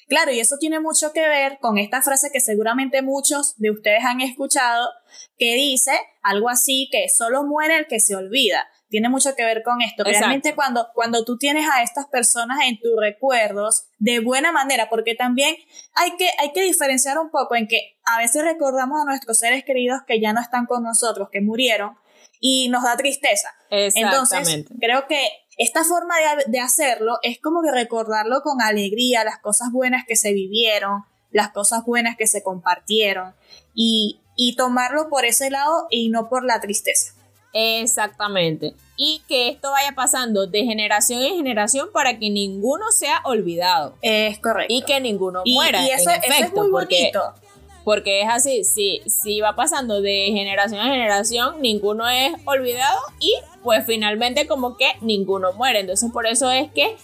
Claro, 0.08 0.32
y 0.32 0.40
eso 0.40 0.56
tiene 0.58 0.80
mucho 0.80 1.12
que 1.12 1.26
ver 1.26 1.58
con 1.60 1.78
esta 1.78 2.02
frase 2.02 2.30
que 2.32 2.40
seguramente 2.40 3.02
muchos 3.02 3.56
de 3.56 3.70
ustedes 3.70 4.04
han 4.04 4.20
escuchado, 4.20 4.88
que 5.36 5.54
dice 5.54 5.92
algo 6.22 6.48
así 6.48 6.88
que 6.92 7.08
solo 7.08 7.44
muere 7.44 7.76
el 7.76 7.86
que 7.86 8.00
se 8.00 8.14
olvida. 8.16 8.66
Tiene 8.90 9.08
mucho 9.08 9.34
que 9.36 9.44
ver 9.44 9.62
con 9.62 9.80
esto. 9.80 10.02
Realmente 10.04 10.54
cuando, 10.54 10.88
cuando 10.92 11.24
tú 11.24 11.38
tienes 11.38 11.64
a 11.72 11.82
estas 11.82 12.06
personas 12.06 12.58
en 12.66 12.78
tus 12.80 12.90
recuerdos 13.00 13.84
de 13.98 14.18
buena 14.18 14.50
manera, 14.52 14.90
porque 14.90 15.14
también 15.14 15.56
hay 15.94 16.16
que, 16.16 16.28
hay 16.38 16.52
que 16.52 16.62
diferenciar 16.62 17.18
un 17.18 17.30
poco 17.30 17.54
en 17.54 17.68
que 17.68 17.98
a 18.04 18.18
veces 18.18 18.42
recordamos 18.42 19.00
a 19.00 19.04
nuestros 19.04 19.38
seres 19.38 19.64
queridos 19.64 20.00
que 20.06 20.20
ya 20.20 20.32
no 20.32 20.40
están 20.40 20.66
con 20.66 20.82
nosotros, 20.82 21.28
que 21.30 21.40
murieron, 21.40 21.96
y 22.40 22.68
nos 22.68 22.82
da 22.82 22.96
tristeza. 22.96 23.50
Entonces, 23.70 24.64
creo 24.80 25.06
que 25.06 25.28
esta 25.56 25.84
forma 25.84 26.14
de, 26.16 26.50
de 26.50 26.58
hacerlo 26.58 27.18
es 27.22 27.38
como 27.38 27.62
que 27.62 27.70
recordarlo 27.70 28.40
con 28.42 28.60
alegría, 28.60 29.24
las 29.24 29.38
cosas 29.38 29.70
buenas 29.70 30.04
que 30.06 30.16
se 30.16 30.32
vivieron, 30.32 31.04
las 31.30 31.50
cosas 31.50 31.84
buenas 31.84 32.16
que 32.16 32.26
se 32.26 32.42
compartieron, 32.42 33.34
y, 33.72 34.20
y 34.36 34.56
tomarlo 34.56 35.08
por 35.08 35.24
ese 35.24 35.50
lado 35.50 35.86
y 35.90 36.08
no 36.08 36.28
por 36.28 36.44
la 36.44 36.60
tristeza. 36.60 37.14
Exactamente. 37.52 38.74
Y 38.96 39.22
que 39.26 39.48
esto 39.48 39.70
vaya 39.70 39.92
pasando 39.94 40.46
de 40.46 40.64
generación 40.64 41.22
en 41.22 41.36
generación 41.36 41.88
para 41.92 42.18
que 42.18 42.30
ninguno 42.30 42.90
sea 42.92 43.22
olvidado. 43.24 43.96
Es 44.02 44.38
correcto. 44.38 44.72
Y 44.72 44.82
que 44.82 45.00
ninguno 45.00 45.42
muera. 45.46 45.82
Y, 45.82 45.90
eso, 45.90 46.10
es 46.10 46.52
muy 46.52 46.70
bonito. 46.70 47.34
Porque 47.82 48.20
es 48.20 48.28
así, 48.28 48.62
si, 48.62 49.00
si 49.06 49.40
va 49.40 49.56
pasando 49.56 50.02
de 50.02 50.30
generación 50.32 50.80
a 50.80 50.90
generación, 50.90 51.62
ninguno 51.62 52.08
es 52.08 52.32
olvidado 52.44 52.98
y 53.18 53.34
pues 53.62 53.86
finalmente 53.86 54.46
como 54.46 54.76
que 54.76 54.86
ninguno 55.00 55.54
muere. 55.54 55.80
Entonces 55.80 56.10
por 56.12 56.26
eso 56.26 56.50
es 56.50 56.70
que 56.72 56.96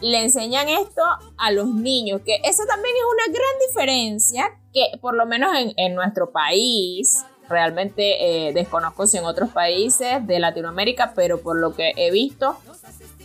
le 0.00 0.22
enseñan 0.22 0.68
esto 0.68 1.02
a 1.36 1.50
los 1.50 1.66
niños, 1.68 2.20
que 2.24 2.40
eso 2.44 2.62
también 2.66 2.94
es 2.94 3.02
una 3.12 3.38
gran 3.38 3.58
diferencia 3.68 4.58
que 4.72 4.98
por 5.00 5.14
lo 5.14 5.26
menos 5.26 5.56
en, 5.56 5.74
en 5.76 5.94
nuestro 5.94 6.30
país, 6.30 7.24
realmente 7.52 8.48
eh, 8.48 8.52
desconozco 8.52 9.06
si 9.06 9.18
en 9.18 9.24
otros 9.24 9.50
países 9.50 10.26
de 10.26 10.40
Latinoamérica, 10.40 11.12
pero 11.14 11.40
por 11.40 11.56
lo 11.56 11.76
que 11.76 11.92
he 11.96 12.10
visto, 12.10 12.58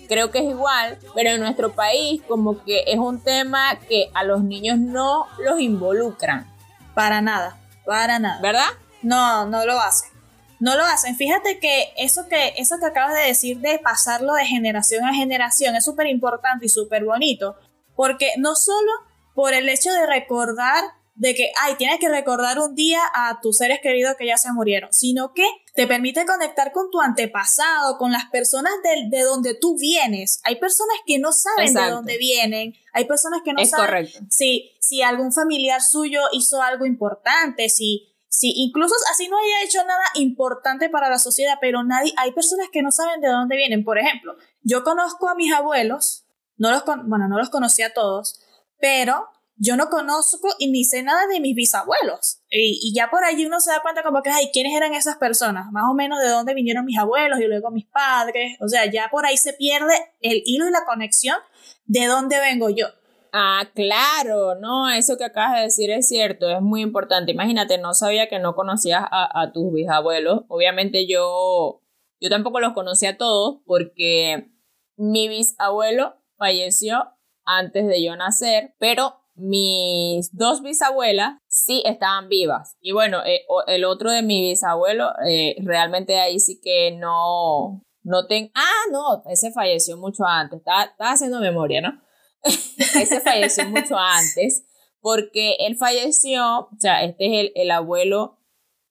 creo 0.07 0.29
que 0.29 0.39
es 0.39 0.45
igual, 0.45 0.99
pero 1.15 1.31
en 1.31 1.41
nuestro 1.41 1.73
país 1.73 2.21
como 2.27 2.63
que 2.63 2.83
es 2.85 2.99
un 2.99 3.19
tema 3.19 3.79
que 3.87 4.11
a 4.13 4.23
los 4.23 4.43
niños 4.43 4.77
no 4.77 5.25
los 5.39 5.59
involucran. 5.59 6.45
Para 6.93 7.21
nada, 7.21 7.59
para 7.85 8.19
nada. 8.19 8.41
¿Verdad? 8.41 8.69
No, 9.01 9.45
no 9.45 9.65
lo 9.65 9.79
hacen. 9.79 10.11
No 10.59 10.75
lo 10.75 10.83
hacen. 10.83 11.15
Fíjate 11.15 11.59
que 11.59 11.93
eso 11.97 12.27
que, 12.27 12.53
eso 12.57 12.79
que 12.79 12.87
acabas 12.87 13.13
de 13.13 13.27
decir 13.27 13.59
de 13.59 13.79
pasarlo 13.79 14.33
de 14.33 14.45
generación 14.45 15.05
a 15.05 15.13
generación 15.13 15.75
es 15.75 15.85
súper 15.85 16.07
importante 16.07 16.65
y 16.65 16.69
súper 16.69 17.05
bonito, 17.05 17.55
porque 17.95 18.31
no 18.37 18.55
solo 18.55 18.91
por 19.35 19.53
el 19.53 19.69
hecho 19.69 19.91
de 19.91 20.07
recordar 20.07 20.83
de 21.17 21.33
que, 21.33 21.51
ay, 21.59 21.75
tienes 21.77 21.99
que 21.99 22.09
recordar 22.09 22.59
un 22.59 22.75
día 22.75 23.01
a 23.13 23.39
tus 23.41 23.57
seres 23.57 23.79
queridos 23.81 24.15
que 24.17 24.27
ya 24.27 24.37
se 24.37 24.53
murieron, 24.53 24.93
sino 24.93 25.33
que 25.33 25.47
te 25.73 25.87
permite 25.87 26.25
conectar 26.27 26.71
con 26.71 26.91
tu 26.91 27.01
antepasado, 27.01 27.97
con 27.97 28.11
las 28.11 28.25
personas 28.25 28.71
de, 28.83 29.09
de 29.17 29.23
donde 29.23 29.55
tú 29.55 29.75
vienes. 29.79 30.39
Hay 30.43 30.57
personas 30.57 30.95
que 31.07 31.17
no 31.17 31.31
saben 31.31 31.73
de 31.73 31.89
dónde 31.89 32.17
vienen, 32.19 32.75
hay 32.93 33.05
personas 33.05 33.41
que 33.43 33.53
no 33.53 33.65
saben 33.65 34.07
si, 34.29 34.77
si 34.79 35.01
algún 35.01 35.33
familiar 35.33 35.81
suyo 35.81 36.21
hizo 36.33 36.61
algo 36.61 36.85
importante, 36.85 37.67
si, 37.69 38.13
si 38.29 38.53
incluso 38.55 38.93
así 39.11 39.27
no 39.27 39.37
haya 39.37 39.65
hecho 39.65 39.83
nada 39.85 40.05
importante 40.13 40.87
para 40.87 41.09
la 41.09 41.17
sociedad, 41.17 41.57
pero 41.59 41.83
nadie, 41.83 42.13
hay 42.17 42.31
personas 42.31 42.67
que 42.71 42.83
no 42.83 42.91
saben 42.91 43.21
de 43.21 43.29
dónde 43.29 43.57
vienen. 43.57 43.83
Por 43.83 43.97
ejemplo, 43.97 44.35
yo 44.61 44.83
conozco 44.83 45.29
a 45.29 45.35
mis 45.35 45.51
abuelos, 45.51 46.27
no 46.57 46.69
los, 46.69 46.83
bueno, 46.85 47.27
no 47.27 47.39
los 47.39 47.49
conocí 47.49 47.81
a 47.81 47.93
todos, 47.93 48.39
pero 48.79 49.29
yo 49.57 49.75
no 49.75 49.89
conozco 49.89 50.47
y 50.59 50.69
ni 50.69 50.83
sé 50.83 51.03
nada 51.03 51.27
de 51.27 51.39
mis 51.39 51.55
bisabuelos. 51.55 52.41
Y, 52.49 52.93
ya 52.95 53.09
por 53.09 53.23
allí 53.23 53.45
uno 53.45 53.59
se 53.59 53.71
da 53.71 53.81
cuenta 53.81 54.03
como 54.03 54.21
que, 54.21 54.29
ay, 54.29 54.49
¿quiénes 54.53 54.73
eran 54.75 54.93
esas 54.93 55.17
personas? 55.17 55.71
Más 55.71 55.85
o 55.89 55.93
menos 55.93 56.19
de 56.19 56.29
dónde 56.29 56.53
vinieron 56.53 56.85
mis 56.85 56.97
abuelos 56.97 57.39
y 57.39 57.47
luego 57.47 57.71
mis 57.71 57.87
padres. 57.87 58.57
O 58.61 58.67
sea, 58.67 58.89
ya 58.89 59.09
por 59.11 59.25
ahí 59.25 59.37
se 59.37 59.53
pierde 59.53 59.93
el 60.21 60.41
hilo 60.45 60.67
y 60.67 60.71
la 60.71 60.85
conexión 60.85 61.37
de 61.85 62.05
dónde 62.05 62.39
vengo 62.39 62.69
yo. 62.69 62.87
Ah, 63.33 63.69
claro, 63.75 64.55
no, 64.55 64.89
eso 64.89 65.17
que 65.17 65.25
acabas 65.25 65.57
de 65.57 65.63
decir 65.63 65.91
es 65.91 66.07
cierto, 66.07 66.49
es 66.49 66.61
muy 66.61 66.81
importante. 66.81 67.31
Imagínate, 67.31 67.77
no 67.77 67.93
sabía 67.93 68.29
que 68.29 68.39
no 68.39 68.55
conocías 68.55 69.03
a, 69.11 69.41
a 69.41 69.51
tus 69.51 69.73
bisabuelos. 69.73 70.43
Obviamente 70.47 71.07
yo, 71.07 71.81
yo 72.21 72.29
tampoco 72.29 72.59
los 72.59 72.73
conocía 72.73 73.11
a 73.11 73.17
todos 73.17 73.59
porque 73.65 74.49
mi 74.95 75.27
bisabuelo 75.27 76.15
falleció 76.37 77.11
antes 77.43 77.87
de 77.87 78.03
yo 78.03 78.15
nacer, 78.15 78.75
pero 78.79 79.15
mis 79.37 80.35
dos 80.35 80.61
bisabuelas 80.61 81.39
sí 81.47 81.83
estaban 81.85 82.27
vivas. 82.27 82.75
Y 82.81 82.91
bueno, 82.91 83.23
eh, 83.25 83.41
el 83.67 83.85
otro 83.85 84.11
de 84.11 84.23
mi 84.23 84.41
bisabuelo, 84.41 85.11
eh, 85.27 85.55
realmente 85.63 86.19
ahí 86.19 86.39
sí 86.39 86.59
que 86.61 86.91
no, 86.91 87.83
no 88.03 88.27
tengo... 88.27 88.49
Ah, 88.55 88.91
no, 88.91 89.23
ese 89.31 89.51
falleció 89.51 89.97
mucho 89.97 90.25
antes. 90.25 90.59
Estaba, 90.59 90.91
haciendo 90.99 91.39
memoria, 91.39 91.81
¿no? 91.81 92.01
ese 92.43 93.19
falleció 93.21 93.67
mucho 93.69 93.97
antes 93.97 94.63
porque 94.99 95.55
él 95.59 95.77
falleció, 95.77 96.59
o 96.59 96.69
sea, 96.79 97.03
este 97.03 97.27
es 97.27 97.45
el, 97.45 97.51
el 97.55 97.71
abuelo 97.71 98.37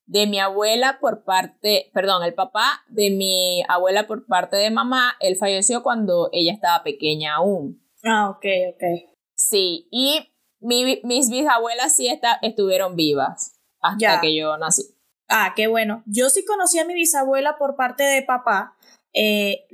de 0.06 0.26
mi 0.26 0.38
abuela 0.38 0.98
por 1.00 1.24
parte, 1.24 1.90
perdón, 1.92 2.22
el 2.22 2.34
papá 2.34 2.84
de 2.88 3.10
mi 3.10 3.62
abuela 3.68 4.06
por 4.06 4.24
parte 4.26 4.56
de 4.56 4.70
mamá, 4.70 5.16
él 5.20 5.36
falleció 5.36 5.82
cuando 5.82 6.30
ella 6.32 6.52
estaba 6.52 6.84
pequeña 6.84 7.34
aún. 7.34 7.82
Ah, 8.04 8.30
ok, 8.30 8.44
ok. 8.74 9.10
Sí, 9.34 9.88
y 9.90 10.28
mis 10.60 11.30
bisabuelas 11.30 11.96
sí 11.96 12.08
estuvieron 12.42 12.96
vivas 12.96 13.60
hasta 13.80 14.20
que 14.20 14.36
yo 14.36 14.56
nací. 14.58 14.82
Ah, 15.28 15.54
qué 15.56 15.66
bueno. 15.66 16.02
Yo 16.06 16.30
sí 16.30 16.44
conocí 16.44 16.78
a 16.78 16.84
mi 16.84 16.94
bisabuela 16.94 17.58
por 17.58 17.76
parte 17.76 18.04
de 18.04 18.22
papá. 18.22 18.76
Eh, 19.12 19.66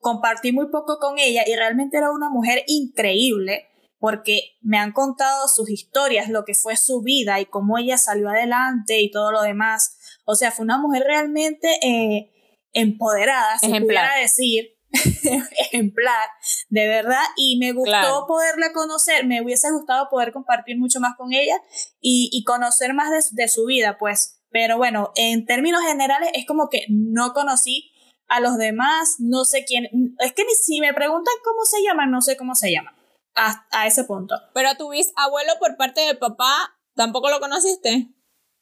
compartí 0.00 0.52
muy 0.52 0.68
poco 0.68 0.98
con 0.98 1.18
ella 1.18 1.42
y 1.46 1.54
realmente 1.54 1.96
era 1.96 2.10
una 2.10 2.30
mujer 2.30 2.64
increíble 2.66 3.68
porque 3.98 4.56
me 4.60 4.78
han 4.78 4.92
contado 4.92 5.48
sus 5.48 5.70
historias, 5.70 6.28
lo 6.28 6.44
que 6.44 6.54
fue 6.54 6.76
su 6.76 7.02
vida 7.02 7.40
y 7.40 7.46
cómo 7.46 7.78
ella 7.78 7.96
salió 7.98 8.28
adelante 8.28 9.00
y 9.00 9.10
todo 9.10 9.32
lo 9.32 9.42
demás. 9.42 9.98
O 10.24 10.34
sea, 10.34 10.52
fue 10.52 10.64
una 10.64 10.78
mujer 10.78 11.02
realmente 11.04 11.68
eh, 11.82 12.30
empoderada, 12.72 13.58
se 13.58 13.68
pudiera 13.80 14.16
decir, 14.16 14.75
ejemplar, 15.58 16.28
de 16.68 16.86
verdad, 16.86 17.22
y 17.36 17.58
me 17.58 17.72
gustó 17.72 18.26
poderla 18.26 18.72
conocer, 18.72 19.26
me 19.26 19.42
hubiese 19.42 19.70
gustado 19.70 20.08
poder 20.10 20.32
compartir 20.32 20.78
mucho 20.78 21.00
más 21.00 21.14
con 21.16 21.32
ella 21.32 21.56
y, 22.00 22.42
conocer 22.44 22.94
más 22.94 23.10
de, 23.32 23.48
su 23.48 23.66
vida, 23.66 23.96
pues, 23.98 24.42
pero 24.50 24.76
bueno, 24.76 25.12
en 25.16 25.46
términos 25.46 25.82
generales 25.82 26.30
es 26.34 26.46
como 26.46 26.68
que 26.68 26.86
no 26.88 27.32
conocí 27.32 27.92
a 28.28 28.40
los 28.40 28.56
demás, 28.56 29.16
no 29.18 29.44
sé 29.44 29.64
quién, 29.64 29.84
es 30.18 30.32
que 30.32 30.44
ni 30.44 30.54
si 30.54 30.80
me 30.80 30.94
preguntan 30.94 31.34
cómo 31.44 31.64
se 31.64 31.82
llaman, 31.82 32.10
no 32.10 32.22
sé 32.22 32.36
cómo 32.36 32.54
se 32.54 32.72
llaman, 32.72 32.94
a, 33.34 33.86
ese 33.86 34.04
punto. 34.04 34.34
Pero 34.54 34.76
tu 34.76 34.90
bisabuelo 34.90 35.52
por 35.60 35.76
parte 35.76 36.00
de 36.00 36.14
papá, 36.14 36.76
¿tampoco 36.94 37.30
lo 37.30 37.40
conociste? 37.40 38.08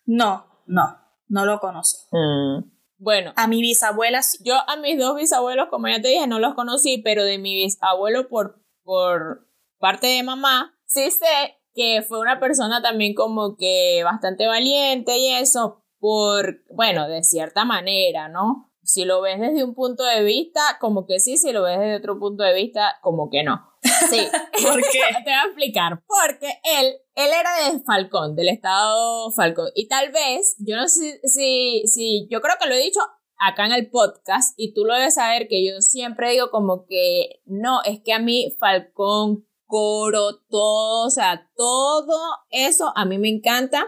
No, 0.05 0.47
no, 0.67 0.99
no 1.29 1.45
lo 1.45 1.61
conocí. 1.61 1.97
Mm. 2.11 2.74
Bueno. 2.99 3.33
A 3.37 3.47
mi 3.47 3.61
bisabuela 3.61 4.21
Yo 4.45 4.55
a 4.69 4.77
mis 4.77 4.99
dos 4.99 5.17
bisabuelos, 5.17 5.69
como 5.69 5.89
ya 5.89 6.01
te 6.01 6.09
dije, 6.09 6.27
no 6.27 6.39
los 6.39 6.55
conocí, 6.55 6.99
pero 6.99 7.25
de 7.25 7.39
mi 7.39 7.55
bisabuelo 7.55 8.29
por, 8.29 8.63
por 8.83 9.49
parte 9.79 10.07
de 10.07 10.23
mamá, 10.23 10.79
sí 10.87 11.11
sé 11.11 11.59
que 11.75 12.03
fue 12.07 12.21
una 12.21 12.39
persona 12.39 12.81
también 12.81 13.15
como 13.15 13.57
que 13.57 14.03
bastante 14.05 14.47
valiente 14.47 15.19
y 15.19 15.33
eso, 15.35 15.85
por, 15.99 16.63
bueno, 16.71 17.09
de 17.09 17.23
cierta 17.25 17.65
manera, 17.65 18.29
¿no? 18.29 18.73
Si 18.83 19.05
lo 19.05 19.21
ves 19.21 19.41
desde 19.41 19.65
un 19.65 19.75
punto 19.75 20.05
de 20.05 20.23
vista, 20.23 20.61
como 20.81 21.07
que 21.07 21.19
sí, 21.19 21.37
si 21.37 21.53
lo 21.53 21.63
ves 21.63 21.81
desde 21.81 21.97
otro 21.97 22.19
punto 22.19 22.45
de 22.45 22.55
vista, 22.55 22.97
como 23.03 23.29
que 23.29 23.43
no. 23.43 23.74
Sí. 24.11 24.29
¿Por 24.63 24.81
qué? 24.81 25.01
Te 25.25 25.31
voy 25.31 25.33
a 25.33 25.45
explicar. 25.47 26.03
Porque 26.07 26.61
él, 26.65 26.95
él 27.15 27.31
era 27.33 27.71
de 27.71 27.81
Falcón, 27.81 28.35
del 28.37 28.49
estado 28.49 29.31
Falcón. 29.33 29.69
Y 29.75 29.89
tal 29.89 30.13
vez, 30.13 30.57
yo 30.59 30.77
no 30.77 30.89
sé 30.89 31.21
si, 31.25 31.83
si, 31.87 32.29
yo 32.31 32.41
creo 32.41 32.57
que 32.61 32.69
lo 32.69 32.75
he 32.75 32.79
dicho 32.79 33.01
acá 33.39 33.67
en 33.67 33.73
el 33.73 33.91
podcast 33.91 34.55
y 34.57 34.73
tú 34.75 34.85
lo 34.85 34.95
debes 34.95 35.15
saber 35.15 35.49
que 35.49 35.67
yo 35.67 35.81
siempre 35.81 36.31
digo 36.31 36.51
como 36.51 36.87
que 36.87 37.43
no, 37.45 37.83
es 37.83 38.01
que 38.05 38.13
a 38.13 38.19
mí 38.19 38.57
Falcón, 38.59 39.47
coro, 39.67 40.41
todo, 40.49 41.07
o 41.07 41.11
sea, 41.11 41.51
todo 41.57 42.19
eso 42.51 42.93
a 42.95 43.05
mí 43.05 43.19
me 43.19 43.29
encanta. 43.29 43.87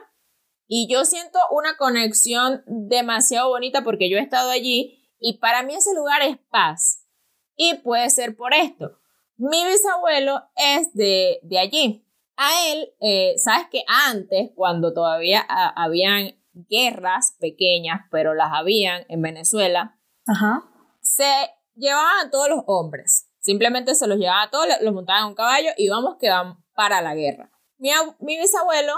Y 0.68 0.88
yo 0.92 1.04
siento 1.04 1.38
una 1.52 1.76
conexión 1.76 2.64
demasiado 2.66 3.50
bonita 3.50 3.84
porque 3.84 4.10
yo 4.10 4.18
he 4.18 4.22
estado 4.22 4.50
allí 4.50 4.98
y 5.20 5.38
para 5.38 5.62
mí 5.62 5.74
ese 5.74 5.94
lugar 5.94 6.22
es 6.22 6.38
paz. 6.50 7.04
Y 7.54 7.74
puede 7.74 8.10
ser 8.10 8.36
por 8.36 8.52
esto 8.52 8.98
mi 9.36 9.64
bisabuelo 9.64 10.42
es 10.56 10.92
de, 10.94 11.40
de 11.42 11.58
allí. 11.58 12.06
A 12.36 12.50
él, 12.68 12.92
eh, 13.00 13.34
sabes 13.38 13.68
que 13.70 13.82
antes, 13.88 14.50
cuando 14.54 14.92
todavía 14.92 15.40
habían 15.48 16.38
guerras 16.52 17.36
pequeñas, 17.40 18.02
pero 18.10 18.34
las 18.34 18.52
habían 18.52 19.04
en 19.08 19.22
Venezuela, 19.22 19.98
se 21.00 21.30
llevaban 21.74 22.26
a 22.26 22.30
todos 22.30 22.48
los 22.48 22.62
hombres. 22.66 23.30
Simplemente 23.38 23.94
se 23.94 24.06
los 24.06 24.18
llevaban 24.18 24.48
a 24.48 24.50
todos, 24.50 24.66
los 24.82 24.92
montaban 24.92 25.22
en 25.22 25.28
un 25.28 25.34
caballo 25.34 25.70
y 25.76 25.88
vamos 25.88 26.16
que 26.20 26.28
van 26.28 26.62
para 26.74 27.00
la 27.00 27.14
guerra. 27.14 27.50
Mi, 27.78 27.90
mi 28.20 28.38
bisabuelo 28.38 28.92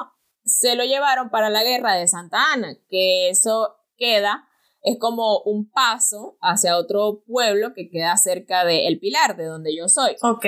se 0.44 0.74
lo 0.74 0.84
llevaron 0.84 1.30
para 1.30 1.50
la 1.50 1.62
guerra 1.62 1.94
de 1.94 2.08
Santa 2.08 2.52
Ana, 2.52 2.74
que 2.88 3.28
eso 3.28 3.76
queda 3.96 4.47
es 4.82 4.98
como 4.98 5.40
un 5.42 5.70
paso 5.70 6.38
hacia 6.40 6.76
otro 6.76 7.22
pueblo 7.26 7.72
que 7.74 7.88
queda 7.90 8.16
cerca 8.16 8.64
de 8.64 8.86
El 8.86 8.98
Pilar, 8.98 9.36
de 9.36 9.44
donde 9.44 9.76
yo 9.76 9.88
soy. 9.88 10.16
Ok. 10.22 10.46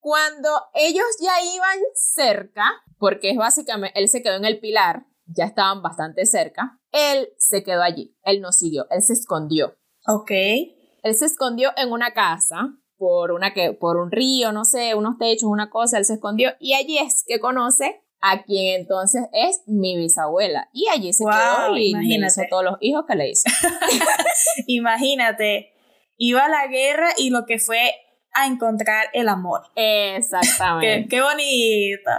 Cuando 0.00 0.48
ellos 0.74 1.04
ya 1.20 1.32
iban 1.54 1.78
cerca, 1.94 2.70
porque 2.98 3.30
es 3.30 3.36
básicamente, 3.36 3.98
él 3.98 4.08
se 4.08 4.22
quedó 4.22 4.36
en 4.36 4.44
El 4.44 4.60
Pilar, 4.60 5.06
ya 5.26 5.46
estaban 5.46 5.82
bastante 5.82 6.26
cerca, 6.26 6.78
él 6.92 7.30
se 7.38 7.62
quedó 7.62 7.82
allí, 7.82 8.16
él 8.22 8.40
no 8.40 8.52
siguió, 8.52 8.86
él 8.90 9.02
se 9.02 9.14
escondió. 9.14 9.76
Ok. 10.06 10.30
Él 10.30 11.14
se 11.14 11.26
escondió 11.26 11.70
en 11.76 11.92
una 11.92 12.12
casa 12.12 12.76
por, 12.96 13.32
una 13.32 13.52
que, 13.52 13.72
por 13.72 13.96
un 13.96 14.10
río, 14.10 14.52
no 14.52 14.64
sé, 14.64 14.94
unos 14.94 15.18
techos, 15.18 15.48
una 15.48 15.70
cosa, 15.70 15.98
él 15.98 16.04
se 16.04 16.14
escondió 16.14 16.50
y 16.60 16.74
allí 16.74 16.98
es 16.98 17.24
que 17.26 17.40
conoce 17.40 18.03
a 18.26 18.42
quien 18.42 18.80
entonces 18.80 19.22
es 19.32 19.60
mi 19.66 19.98
bisabuela. 19.98 20.70
Y 20.72 20.88
allí 20.88 21.12
se 21.12 21.24
quedó 21.24 21.76
y 21.76 21.92
le 21.92 22.26
hizo 22.26 22.40
todos 22.48 22.64
los 22.64 22.76
hijos 22.80 23.04
que 23.06 23.16
le 23.16 23.28
hizo. 23.28 23.50
imagínate, 24.66 25.74
iba 26.16 26.46
a 26.46 26.48
la 26.48 26.66
guerra 26.68 27.10
y 27.18 27.28
lo 27.28 27.44
que 27.44 27.58
fue 27.58 27.92
a 28.32 28.46
encontrar 28.46 29.08
el 29.12 29.28
amor. 29.28 29.64
Exactamente. 29.76 31.06
qué, 31.10 31.20
bonito. 31.20 32.10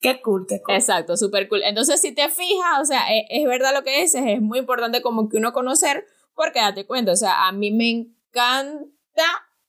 Qué 0.00 0.20
cool, 0.20 0.44
qué 0.48 0.60
cool. 0.60 0.74
Exacto, 0.74 1.16
súper 1.16 1.48
cool. 1.48 1.62
Entonces, 1.62 2.00
si 2.00 2.12
te 2.12 2.28
fijas, 2.30 2.80
o 2.82 2.84
sea, 2.84 3.14
es, 3.14 3.24
es, 3.30 3.44
verdad 3.46 3.72
lo 3.72 3.84
que 3.84 4.00
dices, 4.00 4.24
es 4.26 4.40
muy 4.40 4.58
importante 4.58 5.02
como 5.02 5.28
que 5.28 5.36
uno 5.36 5.52
conocer, 5.52 6.04
porque 6.34 6.58
date 6.58 6.84
cuenta, 6.84 7.12
o 7.12 7.16
sea, 7.16 7.46
a 7.46 7.52
mí 7.52 7.70
me 7.70 7.90
encanta 7.90 9.24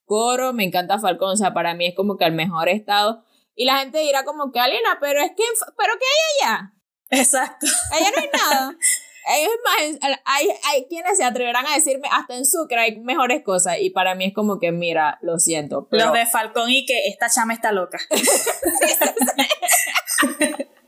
Coro, 0.06 0.52
me 0.52 0.64
encanta 0.64 0.98
Falcón, 0.98 1.34
o 1.34 1.36
sea, 1.36 1.54
para 1.54 1.76
mí 1.76 1.86
es 1.86 1.96
como 1.96 2.18
que 2.18 2.26
el 2.26 2.34
mejor 2.34 2.70
estado. 2.70 3.24
Y 3.56 3.66
la 3.66 3.80
gente 3.80 4.00
dirá 4.00 4.24
como 4.24 4.52
que, 4.52 4.60
Alina, 4.60 4.98
pero 5.00 5.22
es 5.22 5.32
que, 5.36 5.44
¿pero 5.78 5.94
qué 6.00 6.06
hay 6.06 6.50
allá? 6.50 6.74
Exacto. 7.10 7.68
Allá 7.92 8.12
no 8.16 8.22
hay 8.22 8.30
nada. 8.34 8.78
Es 9.28 9.50
más, 9.64 9.78
hay, 10.24 10.50
hay 10.66 10.86
quienes 10.88 11.18
se 11.18 11.24
atreverán 11.24 11.66
a 11.66 11.74
decirme, 11.74 12.08
hasta 12.12 12.36
en 12.36 12.46
Sucre 12.46 12.80
hay 12.80 13.00
mejores 13.00 13.44
cosas. 13.44 13.78
Y 13.80 13.90
para 13.90 14.14
mí 14.14 14.26
es 14.26 14.36
como 14.36 14.60
que, 14.60 14.72
mira, 14.72 15.18
lo 15.24 15.40
siento. 15.40 15.88
Pero... 15.90 16.06
Los 16.06 16.14
de 16.14 16.28
Falcón 16.28 16.70
y 16.70 16.86
que 16.86 17.08
esta 17.08 17.28
chama 17.28 17.56
está 17.56 17.72
loca. 17.72 17.98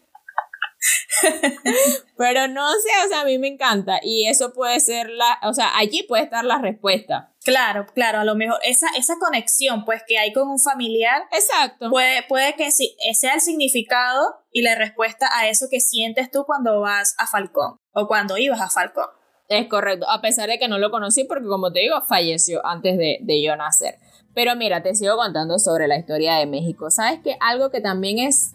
Pero 2.17 2.47
no 2.47 2.71
sé, 2.71 2.89
o 3.05 3.09
sea, 3.09 3.21
a 3.21 3.25
mí 3.25 3.37
me 3.37 3.47
encanta. 3.47 3.99
Y 4.01 4.27
eso 4.27 4.53
puede 4.53 4.79
ser 4.79 5.09
la, 5.09 5.39
o 5.43 5.53
sea, 5.53 5.77
allí 5.77 6.03
puede 6.03 6.23
estar 6.23 6.43
la 6.43 6.59
respuesta. 6.59 7.33
Claro, 7.43 7.85
claro, 7.93 8.19
a 8.19 8.23
lo 8.25 8.35
mejor 8.35 8.59
esa, 8.63 8.87
esa 8.97 9.15
conexión 9.19 9.85
pues 9.85 10.01
que 10.07 10.17
hay 10.17 10.33
con 10.33 10.49
un 10.49 10.59
familiar. 10.59 11.23
Exacto. 11.31 11.89
Puede, 11.89 12.23
puede 12.23 12.55
que 12.55 12.71
sea 12.71 13.33
el 13.35 13.41
significado 13.41 14.35
y 14.51 14.61
la 14.61 14.75
respuesta 14.75 15.29
a 15.33 15.47
eso 15.47 15.67
que 15.69 15.79
sientes 15.79 16.29
tú 16.29 16.43
cuando 16.45 16.81
vas 16.81 17.15
a 17.17 17.27
Falcón 17.27 17.79
o 17.93 18.07
cuando 18.07 18.37
ibas 18.37 18.61
a 18.61 18.69
Falcón. 18.69 19.07
Es 19.49 19.67
correcto, 19.69 20.09
a 20.09 20.19
pesar 20.19 20.49
de 20.49 20.59
que 20.59 20.67
no 20.67 20.77
lo 20.77 20.91
conocí 20.91 21.23
porque 21.23 21.47
como 21.47 21.71
te 21.71 21.79
digo, 21.79 22.01
falleció 22.01 22.65
antes 22.65 22.97
de, 22.97 23.19
de 23.21 23.41
yo 23.41 23.55
nacer. 23.55 23.95
Pero 24.35 24.55
mira, 24.57 24.83
te 24.83 24.93
sigo 24.93 25.15
contando 25.15 25.57
sobre 25.57 25.87
la 25.87 25.97
historia 25.97 26.35
de 26.35 26.45
México. 26.45 26.91
¿Sabes 26.91 27.21
que 27.23 27.37
algo 27.39 27.71
que 27.71 27.79
también 27.79 28.19
es 28.19 28.53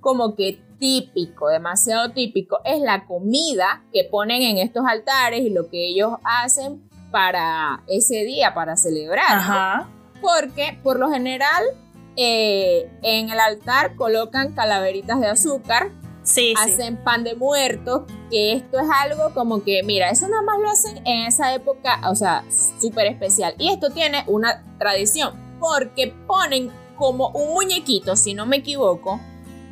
como 0.00 0.36
que 0.36 0.60
típico, 0.78 1.48
demasiado 1.48 2.12
típico, 2.12 2.58
es 2.64 2.80
la 2.80 3.06
comida 3.06 3.84
que 3.92 4.04
ponen 4.04 4.42
en 4.42 4.58
estos 4.58 4.84
altares 4.86 5.40
y 5.40 5.50
lo 5.50 5.68
que 5.68 5.88
ellos 5.88 6.12
hacen 6.24 6.88
para 7.10 7.82
ese 7.88 8.24
día, 8.24 8.54
para 8.54 8.76
celebrar. 8.76 9.86
Porque 10.20 10.78
por 10.82 10.98
lo 10.98 11.10
general 11.10 11.64
eh, 12.16 12.90
en 13.02 13.30
el 13.30 13.40
altar 13.40 13.94
colocan 13.96 14.52
calaveritas 14.54 15.20
de 15.20 15.26
azúcar, 15.26 15.90
sí, 16.22 16.54
hacen 16.56 16.96
pan 16.96 17.24
de 17.24 17.34
muertos, 17.34 18.02
que 18.30 18.52
esto 18.52 18.78
es 18.78 18.88
algo 19.02 19.34
como 19.34 19.62
que, 19.62 19.82
mira, 19.82 20.10
eso 20.10 20.28
nada 20.28 20.42
más 20.42 20.58
lo 20.58 20.70
hacen 20.70 21.06
en 21.06 21.26
esa 21.26 21.54
época, 21.54 22.00
o 22.10 22.14
sea, 22.14 22.44
súper 22.80 23.06
especial. 23.06 23.54
Y 23.58 23.70
esto 23.70 23.90
tiene 23.90 24.24
una 24.26 24.62
tradición, 24.78 25.34
porque 25.60 26.14
ponen 26.26 26.70
como 26.96 27.28
un 27.28 27.52
muñequito, 27.52 28.16
si 28.16 28.34
no 28.34 28.46
me 28.46 28.56
equivoco, 28.56 29.20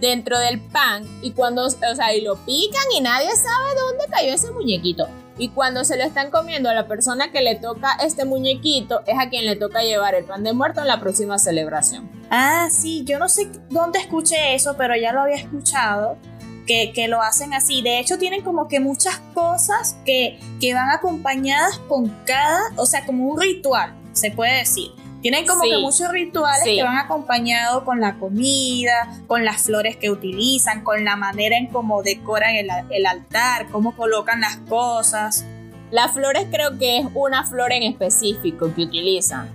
dentro 0.05 0.38
del 0.38 0.61
pan 0.61 1.05
y 1.23 1.33
cuando, 1.33 1.64
o 1.64 1.71
sea, 1.71 2.14
y 2.14 2.21
lo 2.21 2.37
pican 2.37 2.85
y 2.97 3.01
nadie 3.01 3.31
sabe 3.35 3.75
dónde 3.75 4.05
cayó 4.11 4.35
ese 4.35 4.51
muñequito. 4.51 5.09
Y 5.38 5.49
cuando 5.49 5.83
se 5.83 5.97
lo 5.97 6.05
están 6.05 6.31
comiendo 6.31 6.69
a 6.69 6.75
la 6.75 6.87
persona 6.87 7.33
que 7.33 7.40
le 7.40 7.57
toca 7.57 7.95
este 8.05 8.25
muñequito, 8.25 9.01
es 9.07 9.19
a 9.19 9.31
quien 9.31 9.47
le 9.47 9.57
toca 9.57 9.83
llevar 9.83 10.14
el 10.14 10.25
pan 10.25 10.45
de 10.45 10.53
muerto 10.53 10.81
en 10.81 10.88
la 10.88 11.01
próxima 11.01 11.38
celebración. 11.38 12.09
Ah, 12.31 12.69
sí, 12.71 13.03
yo 13.05 13.19
no 13.19 13.29
sé 13.29 13.51
dónde 13.71 13.99
escuché 13.99 14.55
eso, 14.55 14.77
pero 14.77 14.95
ya 14.95 15.12
lo 15.12 15.23
había 15.23 15.37
escuchado. 15.37 16.19
Que, 16.67 16.93
que 16.95 17.09
lo 17.09 17.21
hacen 17.21 17.53
así. 17.53 17.83
De 17.83 18.01
hecho, 18.01 18.17
tienen 18.17 18.40
como 18.40 18.69
que 18.69 18.81
muchas 18.81 19.19
cosas 19.35 19.99
que, 20.07 20.40
que 20.62 20.73
van 20.73 20.88
acompañadas 20.88 21.79
con 21.88 22.09
cada, 22.25 22.59
o 22.77 22.87
sea, 22.87 23.05
como 23.05 23.29
un 23.29 23.38
ritual, 23.38 23.95
se 24.14 24.31
puede 24.31 24.61
decir. 24.61 24.90
Tienen 25.25 25.47
como 25.47 25.63
que 25.63 25.79
muchos 25.79 26.11
rituales 26.11 26.65
que 26.65 26.83
van 26.83 26.99
acompañados 26.99 27.83
con 27.85 27.99
la 27.99 28.19
comida, 28.19 29.23
con 29.27 29.43
las 29.43 29.63
flores 29.63 29.97
que 29.97 30.11
utilizan, 30.11 30.85
con 30.85 31.03
la 31.03 31.17
manera 31.17 31.57
en 31.57 31.69
cómo 31.69 32.03
decoran 32.03 32.55
el, 32.57 32.69
el 32.91 33.07
altar, 33.07 33.69
cómo 33.73 33.97
colocan 33.97 34.43
las 34.43 34.59
cosas. 34.69 35.47
Las 35.91 36.13
flores 36.13 36.47
creo 36.51 36.79
que 36.79 36.99
es 36.99 37.07
una 37.15 37.47
flor 37.47 37.73
en 37.73 37.85
específico 37.85 38.75
que 38.75 38.83
utilizan. 38.83 39.49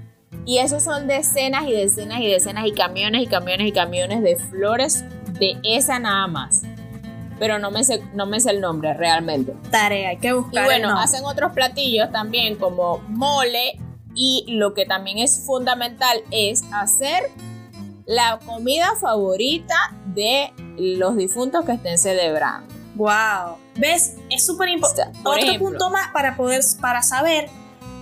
Y 0.43 0.57
esos 0.57 0.81
son 0.81 1.05
decenas 1.05 1.67
y 1.67 1.73
decenas 1.73 2.19
y 2.21 2.25
decenas 2.25 2.65
y 2.65 2.71
camiones 2.71 3.21
y 3.21 3.27
camiones 3.27 3.67
y 3.67 3.71
camiones 3.71 4.23
de 4.23 4.37
flores 4.37 5.05
de 5.39 5.55
esa 5.63 5.99
nada 5.99 6.25
más. 6.25 6.63
Pero 7.37 7.59
no 7.59 7.69
me 7.69 7.83
sé, 7.83 8.01
no 8.15 8.25
me 8.25 8.39
sé 8.39 8.49
el 8.49 8.59
nombre 8.59 8.95
realmente. 8.95 9.53
Tarea, 9.69 10.09
hay 10.09 10.17
que 10.17 10.33
buscar. 10.33 10.63
Y 10.63 10.65
bueno, 10.65 10.97
hacen 10.97 11.23
otros 11.25 11.53
platillos 11.53 12.11
también 12.11 12.55
como 12.55 13.03
mole 13.07 13.79
y 14.15 14.45
lo 14.47 14.73
que 14.73 14.85
también 14.85 15.17
es 15.17 15.43
fundamental 15.45 16.21
es 16.31 16.63
hacer 16.71 17.31
la 18.05 18.39
comida 18.45 18.95
favorita 18.99 19.75
de 20.07 20.51
los 20.77 21.15
difuntos 21.15 21.65
que 21.65 21.73
estén 21.73 21.97
celebrando. 21.97 22.73
Wow. 22.95 23.57
¿Ves? 23.75 24.17
Es 24.29 24.45
súper 24.45 24.69
importante. 24.69 25.17
Otro 25.23 25.59
punto 25.59 25.89
más 25.89 26.11
para 26.11 26.35
poder 26.35 26.61
para 26.81 27.01
saber 27.01 27.49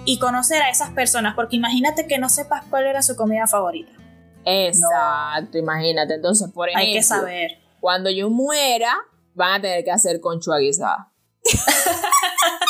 y 0.06 0.18
conocer 0.20 0.62
a 0.62 0.70
esas 0.70 0.92
personas, 0.92 1.36
porque 1.36 1.58
imagínate 1.58 2.08
que 2.08 2.18
no 2.18 2.30
sepas 2.30 2.64
cuál 2.70 2.86
era 2.88 3.02
su 3.02 3.16
comida 3.16 3.46
favorita. 3.46 3.92
Exacto, 4.46 5.58
imagínate. 5.58 6.14
Entonces, 6.16 6.50
por 6.52 6.70
ejemplo, 6.70 6.88
hay 6.88 6.94
que 6.94 7.04
saber. 7.04 7.60
Cuando 7.82 8.10
yo 8.10 8.30
muera, 8.30 8.96
van 9.36 9.56
a 9.56 9.62
tener 9.62 9.84
que 9.84 9.92
hacer 9.92 10.22
conchua 10.22 10.60
guisada. 10.60 11.12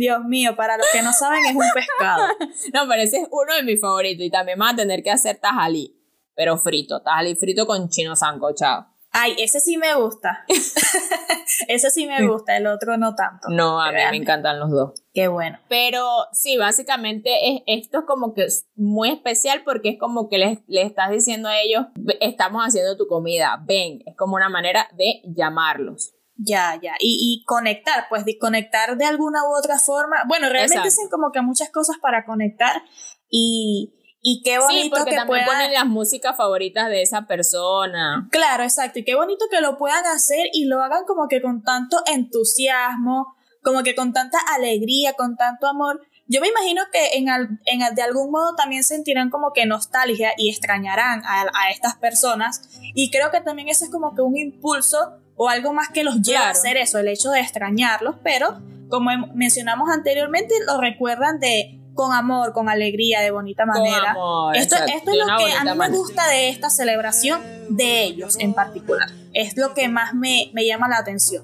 Dios 0.00 0.24
mío, 0.24 0.56
para 0.56 0.78
los 0.78 0.86
que 0.90 1.02
no 1.02 1.12
saben 1.12 1.44
es 1.44 1.54
un 1.54 1.62
pescado. 1.74 2.26
no, 2.72 2.88
pero 2.88 3.02
ese 3.02 3.18
es 3.18 3.28
uno 3.30 3.54
de 3.54 3.62
mis 3.62 3.78
favoritos 3.78 4.24
y 4.24 4.30
también 4.30 4.58
van 4.58 4.72
a 4.72 4.76
tener 4.76 5.02
que 5.02 5.10
hacer 5.10 5.36
tajalí, 5.36 5.94
pero 6.34 6.56
frito, 6.56 7.02
tajalí 7.02 7.34
frito 7.34 7.66
con 7.66 7.90
chino 7.90 8.16
sancochado. 8.16 8.86
Ay, 9.12 9.34
ese 9.38 9.60
sí 9.60 9.76
me 9.76 9.94
gusta. 9.94 10.44
ese 11.68 11.90
sí 11.90 12.06
me 12.06 12.26
gusta, 12.26 12.56
el 12.56 12.66
otro 12.66 12.96
no 12.96 13.14
tanto. 13.14 13.48
No, 13.50 13.78
a 13.78 13.92
mí 13.92 13.98
me 14.10 14.16
encantan 14.16 14.58
los 14.58 14.70
dos. 14.70 15.02
Qué 15.12 15.28
bueno. 15.28 15.58
Pero 15.68 16.08
sí, 16.32 16.56
básicamente 16.56 17.30
es, 17.50 17.62
esto 17.66 17.98
es 17.98 18.04
como 18.06 18.32
que 18.32 18.44
es 18.44 18.70
muy 18.76 19.10
especial 19.10 19.64
porque 19.66 19.90
es 19.90 19.98
como 19.98 20.30
que 20.30 20.38
le 20.38 20.64
les 20.66 20.86
estás 20.86 21.10
diciendo 21.10 21.50
a 21.50 21.60
ellos, 21.60 21.88
estamos 22.20 22.62
haciendo 22.62 22.96
tu 22.96 23.06
comida, 23.06 23.62
ven, 23.66 24.00
es 24.06 24.16
como 24.16 24.36
una 24.36 24.48
manera 24.48 24.88
de 24.96 25.20
llamarlos. 25.24 26.14
Ya, 26.42 26.78
ya. 26.80 26.94
Y, 26.98 27.44
conectar, 27.46 28.06
pues 28.08 28.24
de 28.24 28.38
conectar 28.38 28.96
de 28.96 29.04
alguna 29.04 29.44
u 29.44 29.58
otra 29.58 29.78
forma. 29.78 30.24
Bueno, 30.26 30.48
realmente 30.48 30.88
hacen 30.88 31.08
como 31.10 31.32
que 31.32 31.42
muchas 31.42 31.70
cosas 31.70 31.98
para 32.00 32.24
conectar 32.24 32.82
y, 33.28 33.92
y 34.22 34.42
qué 34.42 34.58
bonito 34.58 34.82
sí, 34.82 34.90
porque 34.90 35.16
también 35.16 35.44
ponen 35.44 35.72
las 35.72 35.86
músicas 35.86 36.36
favoritas 36.36 36.88
de 36.88 37.02
esa 37.02 37.26
persona. 37.26 38.26
Claro, 38.30 38.62
exacto. 38.62 39.00
Y 39.00 39.04
qué 39.04 39.14
bonito 39.14 39.46
que 39.50 39.60
lo 39.60 39.76
puedan 39.76 40.06
hacer 40.06 40.46
y 40.52 40.64
lo 40.64 40.82
hagan 40.82 41.04
como 41.06 41.28
que 41.28 41.42
con 41.42 41.62
tanto 41.62 41.98
entusiasmo, 42.06 43.34
como 43.62 43.82
que 43.82 43.94
con 43.94 44.14
tanta 44.14 44.38
alegría, 44.54 45.12
con 45.12 45.36
tanto 45.36 45.66
amor. 45.66 46.00
Yo 46.26 46.40
me 46.40 46.48
imagino 46.48 46.82
que 46.90 47.18
en, 47.18 47.28
en 47.66 47.94
de 47.94 48.02
algún 48.02 48.30
modo 48.30 48.54
también 48.54 48.82
sentirán 48.84 49.28
como 49.28 49.52
que 49.52 49.66
nostalgia 49.66 50.32
y 50.38 50.48
extrañarán 50.48 51.22
a, 51.24 51.42
a 51.42 51.70
estas 51.70 51.96
personas. 51.96 52.62
Y 52.94 53.10
creo 53.10 53.30
que 53.30 53.42
también 53.42 53.68
ese 53.68 53.86
es 53.86 53.90
como 53.90 54.14
que 54.14 54.22
un 54.22 54.38
impulso 54.38 55.18
o 55.42 55.48
algo 55.48 55.72
más 55.72 55.88
que 55.88 56.04
los 56.04 56.20
lleva 56.20 56.48
a 56.48 56.50
hacer 56.50 56.76
eso, 56.76 56.98
el 56.98 57.08
hecho 57.08 57.30
de 57.30 57.40
extrañarlos, 57.40 58.16
pero 58.22 58.60
como 58.90 59.10
mencionamos 59.32 59.88
anteriormente, 59.88 60.52
lo 60.66 60.78
recuerdan 60.78 61.40
de 61.40 61.80
con 61.94 62.12
amor, 62.12 62.52
con 62.52 62.68
alegría, 62.68 63.22
de 63.22 63.30
bonita 63.30 63.64
manera. 63.64 64.14
esto, 64.52 64.76
esto 64.76 65.10
es 65.10 65.16
lo 65.16 65.38
que 65.38 65.50
a 65.50 65.64
mí 65.64 65.78
me 65.78 65.88
gusta 65.88 66.28
de 66.28 66.50
esta 66.50 66.68
celebración, 66.68 67.40
de 67.70 68.02
ellos 68.02 68.36
en 68.38 68.52
particular. 68.52 69.08
Es 69.32 69.56
lo 69.56 69.72
que 69.72 69.88
más 69.88 70.12
me, 70.12 70.50
me 70.52 70.66
llama 70.66 70.90
la 70.90 70.98
atención. 70.98 71.42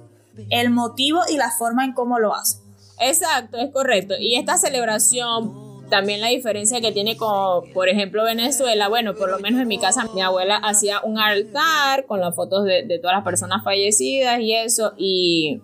El 0.51 0.69
motivo 0.69 1.21
y 1.31 1.39
la 1.39 1.51
forma 1.51 1.83
en 1.83 1.95
cómo 1.95 2.19
lo 2.19 2.35
hacen. 2.35 2.61
Exacto, 3.01 3.57
es 3.57 3.73
correcto. 3.73 4.13
Y 4.21 4.37
esta 4.37 4.59
celebración 4.59 5.76
también 5.89 6.21
la 6.21 6.29
diferencia 6.29 6.81
que 6.81 6.93
tiene 6.93 7.17
con, 7.17 7.73
por 7.73 7.89
ejemplo, 7.89 8.25
Venezuela, 8.25 8.89
bueno, 8.89 9.15
por 9.15 9.31
lo 9.31 9.39
menos 9.39 9.61
en 9.61 9.69
mi 9.69 9.79
casa 9.79 10.07
mi 10.15 10.21
abuela 10.21 10.57
hacía 10.57 11.01
un 11.03 11.19
altar 11.19 12.07
con 12.07 12.21
las 12.21 12.35
fotos 12.35 12.65
de, 12.65 12.99
todas 13.01 13.17
las 13.17 13.25
personas 13.25 13.63
fallecidas 13.63 14.41
y 14.41 14.55
eso, 14.55 14.93
y, 14.97 15.61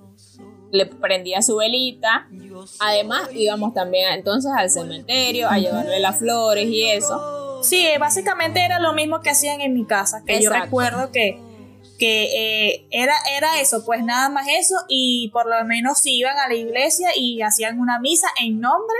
le 0.70 0.86
prendía 0.86 1.42
su 1.42 1.56
velita. 1.56 2.28
Además, 2.80 3.28
íbamos 3.34 3.74
también 3.74 4.10
entonces 4.14 4.50
al 4.56 4.70
cementerio 4.70 5.48
a 5.50 5.58
llevarle 5.58 6.00
las 6.00 6.18
flores 6.18 6.66
y 6.66 6.84
eso. 6.84 7.62
Sí, 7.62 7.86
básicamente 8.00 8.64
era 8.64 8.80
lo 8.80 8.94
mismo 8.94 9.20
que 9.20 9.30
hacían 9.30 9.60
en 9.60 9.74
mi 9.74 9.84
casa, 9.84 10.22
que 10.26 10.40
yo 10.40 10.50
recuerdo 10.50 11.12
que, 11.12 11.38
que 11.98 12.72
eh, 12.72 12.86
era, 12.90 13.14
era 13.36 13.60
eso, 13.60 13.84
pues 13.84 14.02
nada 14.02 14.30
más 14.30 14.46
eso, 14.48 14.76
y 14.88 15.28
por 15.28 15.46
lo 15.46 15.62
menos 15.66 16.04
iban 16.06 16.38
a 16.38 16.48
la 16.48 16.54
iglesia 16.54 17.10
y 17.14 17.42
hacían 17.42 17.78
una 17.78 18.00
misa 18.00 18.28
en 18.40 18.58
nombre 18.58 18.96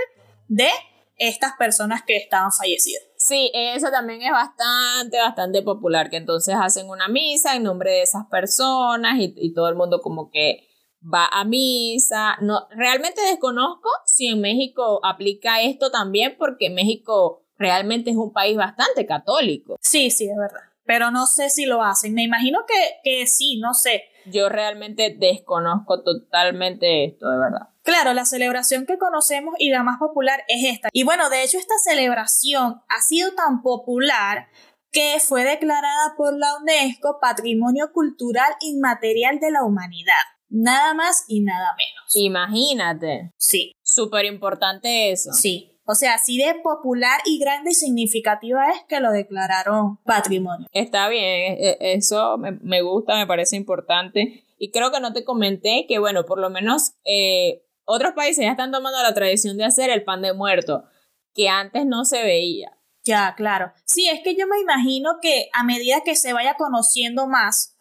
de 0.47 0.69
estas 1.17 1.53
personas 1.57 2.03
que 2.03 2.17
estaban 2.17 2.51
fallecidas. 2.51 3.03
Sí, 3.17 3.51
eso 3.53 3.89
también 3.89 4.21
es 4.21 4.31
bastante, 4.31 5.17
bastante 5.17 5.61
popular, 5.61 6.09
que 6.09 6.17
entonces 6.17 6.55
hacen 6.59 6.89
una 6.89 7.07
misa 7.07 7.55
en 7.55 7.63
nombre 7.63 7.91
de 7.91 8.01
esas 8.01 8.25
personas 8.27 9.19
y, 9.19 9.33
y 9.37 9.53
todo 9.53 9.69
el 9.69 9.75
mundo 9.75 10.01
como 10.01 10.29
que 10.29 10.67
va 11.01 11.27
a 11.27 11.43
misa. 11.45 12.37
No, 12.41 12.67
realmente 12.71 13.21
desconozco 13.21 13.89
si 14.05 14.27
en 14.27 14.41
México 14.41 14.99
aplica 15.03 15.61
esto 15.61 15.91
también, 15.91 16.35
porque 16.37 16.69
México 16.69 17.45
realmente 17.57 18.11
es 18.11 18.17
un 18.17 18.33
país 18.33 18.57
bastante 18.57 19.05
católico. 19.05 19.77
Sí, 19.81 20.11
sí, 20.11 20.29
es 20.29 20.37
verdad. 20.37 20.61
Pero 20.85 21.11
no 21.11 21.25
sé 21.25 21.49
si 21.49 21.65
lo 21.65 21.81
hacen. 21.81 22.13
Me 22.13 22.23
imagino 22.23 22.59
que, 22.67 22.99
que 23.03 23.25
sí, 23.27 23.57
no 23.59 23.73
sé. 23.73 24.03
Yo 24.25 24.49
realmente 24.49 25.15
desconozco 25.17 26.03
totalmente 26.03 27.05
esto, 27.05 27.29
de 27.29 27.37
verdad. 27.37 27.72
Claro, 27.83 28.13
la 28.13 28.25
celebración 28.25 28.85
que 28.85 28.97
conocemos 28.97 29.55
y 29.59 29.69
la 29.69 29.83
más 29.83 29.99
popular 29.99 30.43
es 30.47 30.73
esta. 30.73 30.89
Y 30.93 31.03
bueno, 31.03 31.29
de 31.29 31.43
hecho 31.43 31.57
esta 31.57 31.75
celebración 31.83 32.81
ha 32.87 33.01
sido 33.01 33.33
tan 33.35 33.61
popular 33.61 34.47
que 34.91 35.17
fue 35.19 35.43
declarada 35.43 36.15
por 36.15 36.37
la 36.37 36.55
UNESCO 36.61 37.17
Patrimonio 37.19 37.91
Cultural 37.91 38.53
Inmaterial 38.61 39.39
de 39.39 39.51
la 39.51 39.63
Humanidad. 39.63 40.13
Nada 40.49 40.93
más 40.93 41.25
y 41.27 41.41
nada 41.41 41.75
menos. 41.75 42.15
Imagínate. 42.15 43.31
Sí. 43.37 43.73
Súper 43.81 44.25
importante 44.25 45.11
eso. 45.11 45.33
Sí. 45.33 45.71
O 45.85 45.95
sea, 45.95 46.13
así 46.13 46.37
de 46.37 46.55
popular 46.63 47.19
y 47.25 47.39
grande 47.39 47.71
y 47.71 47.73
significativa 47.73 48.69
es 48.69 48.83
que 48.87 49.01
lo 49.01 49.11
declararon 49.11 49.97
patrimonio. 50.05 50.67
Está 50.71 51.09
bien, 51.09 51.25
e, 51.25 51.77
e, 51.81 51.93
eso 51.95 52.37
me, 52.37 52.81
gusta, 52.81 53.15
me 53.15 53.27
parece 53.27 53.57
importante. 53.57 54.45
Y 54.57 54.71
creo 54.71 54.91
que 54.91 55.01
no 55.01 55.11
te 55.11 55.25
comenté 55.25 55.85
que, 55.89 55.99
bueno, 55.99 56.25
por 56.25 56.39
lo 56.39 56.49
menos 56.49 56.93
eh, 57.03 57.63
otros 57.85 58.13
países 58.13 58.45
ya 58.45 58.51
están 58.51 58.71
tomando 58.71 59.01
la 59.01 59.13
tradición 59.13 59.57
de 59.57 59.65
hacer 59.65 59.89
el 59.89 60.03
pan 60.03 60.21
de 60.21 60.33
muerto, 60.33 60.85
que 61.33 61.49
antes 61.49 61.85
no 61.85 62.05
se 62.05 62.23
veía. 62.23 62.77
Ya, 63.03 63.33
claro. 63.35 63.73
Sí, 63.85 64.07
es 64.07 64.21
que 64.23 64.35
yo 64.35 64.47
me 64.47 64.59
imagino 64.59 65.17
que 65.21 65.49
a 65.53 65.63
medida 65.63 66.01
que 66.05 66.15
se 66.15 66.31
vaya 66.31 66.55
conociendo 66.55 67.27
más, 67.27 67.75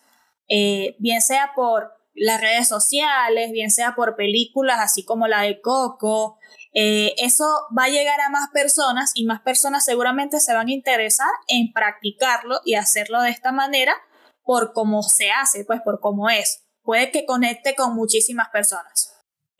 eh, 0.49 0.97
bien 0.99 1.23
sea 1.23 1.53
por 1.55 1.93
las 2.15 2.41
redes 2.41 2.69
sociales, 2.69 3.53
bien 3.53 3.71
sea 3.71 3.95
por 3.95 4.17
películas 4.17 4.79
así 4.81 5.05
como 5.05 5.29
la 5.29 5.43
de 5.43 5.61
Coco, 5.61 6.38
eh, 6.75 7.15
eso 7.19 7.45
va 7.77 7.85
a 7.85 7.88
llegar 7.88 8.21
a 8.21 8.31
más 8.31 8.49
personas 8.53 9.12
y 9.15 9.25
más 9.27 9.41
personas 9.43 9.85
seguramente 9.85 10.41
se 10.41 10.55
van 10.55 10.69
a 10.69 10.73
interesar 10.73 11.31
en 11.49 11.73
practicarlo 11.73 12.61
y 12.65 12.75
hacerlo 12.75 13.21
de 13.23 13.31
esta 13.31 13.53
manera 13.53 13.95
por 14.43 14.73
cómo 14.73 15.03
se 15.03 15.31
hace, 15.31 15.65
pues 15.65 15.81
por 15.83 16.01
cómo 16.01 16.31
es. 16.31 16.65
Puede 16.83 17.11
que 17.11 17.27
conecte 17.27 17.75
con 17.77 17.95
muchísimas 17.95 18.49
personas. 18.49 19.12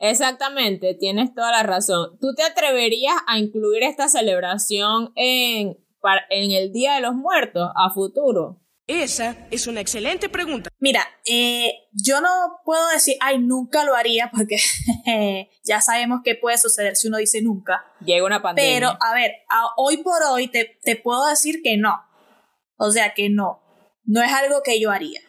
Exactamente, 0.03 0.95
tienes 0.95 1.33
toda 1.33 1.49
la 1.51 1.63
razón. 1.63 2.17
¿Tú 2.19 2.35
te 2.35 2.43
atreverías 2.43 3.15
a 3.25 3.39
incluir 3.39 3.83
esta 3.83 4.09
celebración 4.09 5.13
en, 5.15 5.77
en 6.29 6.51
el 6.51 6.73
Día 6.73 6.95
de 6.95 6.99
los 7.01 7.15
Muertos 7.15 7.71
a 7.73 7.89
futuro? 7.89 8.59
Esa 8.85 9.37
es 9.49 9.65
una 9.65 9.79
excelente 9.79 10.27
pregunta. 10.27 10.69
Mira, 10.79 11.07
eh, 11.25 11.87
yo 11.93 12.19
no 12.19 12.29
puedo 12.65 12.85
decir, 12.89 13.15
ay, 13.21 13.39
nunca 13.39 13.85
lo 13.85 13.95
haría, 13.95 14.29
porque 14.29 14.57
ya 15.63 15.79
sabemos 15.79 16.19
qué 16.21 16.35
puede 16.35 16.57
suceder 16.57 16.97
si 16.97 17.07
uno 17.07 17.17
dice 17.17 17.41
nunca. 17.41 17.85
Llega 18.03 18.25
una 18.25 18.41
pandemia. 18.41 18.73
Pero, 18.73 18.97
a 18.99 19.13
ver, 19.13 19.31
hoy 19.77 20.03
por 20.03 20.21
hoy 20.29 20.49
te, 20.49 20.79
te 20.83 20.97
puedo 20.97 21.25
decir 21.27 21.61
que 21.63 21.77
no. 21.77 21.95
O 22.75 22.91
sea, 22.91 23.13
que 23.13 23.29
no. 23.29 23.63
No 24.03 24.21
es 24.21 24.33
algo 24.33 24.63
que 24.65 24.81
yo 24.81 24.91
haría 24.91 25.21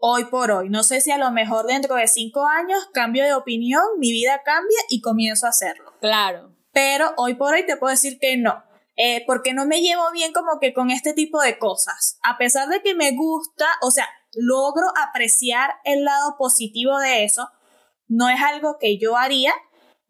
hoy 0.00 0.24
por 0.24 0.50
hoy. 0.50 0.68
No 0.68 0.82
sé 0.82 1.00
si 1.00 1.10
a 1.10 1.18
lo 1.18 1.30
mejor 1.30 1.66
dentro 1.66 1.94
de 1.94 2.08
cinco 2.08 2.46
años 2.46 2.88
cambio 2.92 3.24
de 3.24 3.34
opinión, 3.34 3.82
mi 3.98 4.10
vida 4.10 4.42
cambia 4.44 4.78
y 4.88 5.00
comienzo 5.00 5.46
a 5.46 5.50
hacerlo. 5.50 5.92
Claro. 6.00 6.56
Pero 6.72 7.12
hoy 7.16 7.34
por 7.34 7.54
hoy 7.54 7.64
te 7.66 7.76
puedo 7.76 7.92
decir 7.92 8.18
que 8.18 8.36
no. 8.36 8.64
Eh, 8.96 9.24
porque 9.26 9.54
no 9.54 9.66
me 9.66 9.80
llevo 9.80 10.10
bien 10.12 10.32
como 10.32 10.58
que 10.60 10.74
con 10.74 10.90
este 10.90 11.12
tipo 11.12 11.40
de 11.40 11.58
cosas. 11.58 12.18
A 12.22 12.36
pesar 12.38 12.68
de 12.68 12.82
que 12.82 12.94
me 12.94 13.12
gusta, 13.12 13.66
o 13.82 13.90
sea, 13.90 14.08
logro 14.34 14.86
apreciar 15.08 15.70
el 15.84 16.04
lado 16.04 16.36
positivo 16.38 16.98
de 16.98 17.24
eso, 17.24 17.48
no 18.08 18.28
es 18.28 18.40
algo 18.40 18.78
que 18.78 18.98
yo 18.98 19.16
haría. 19.16 19.52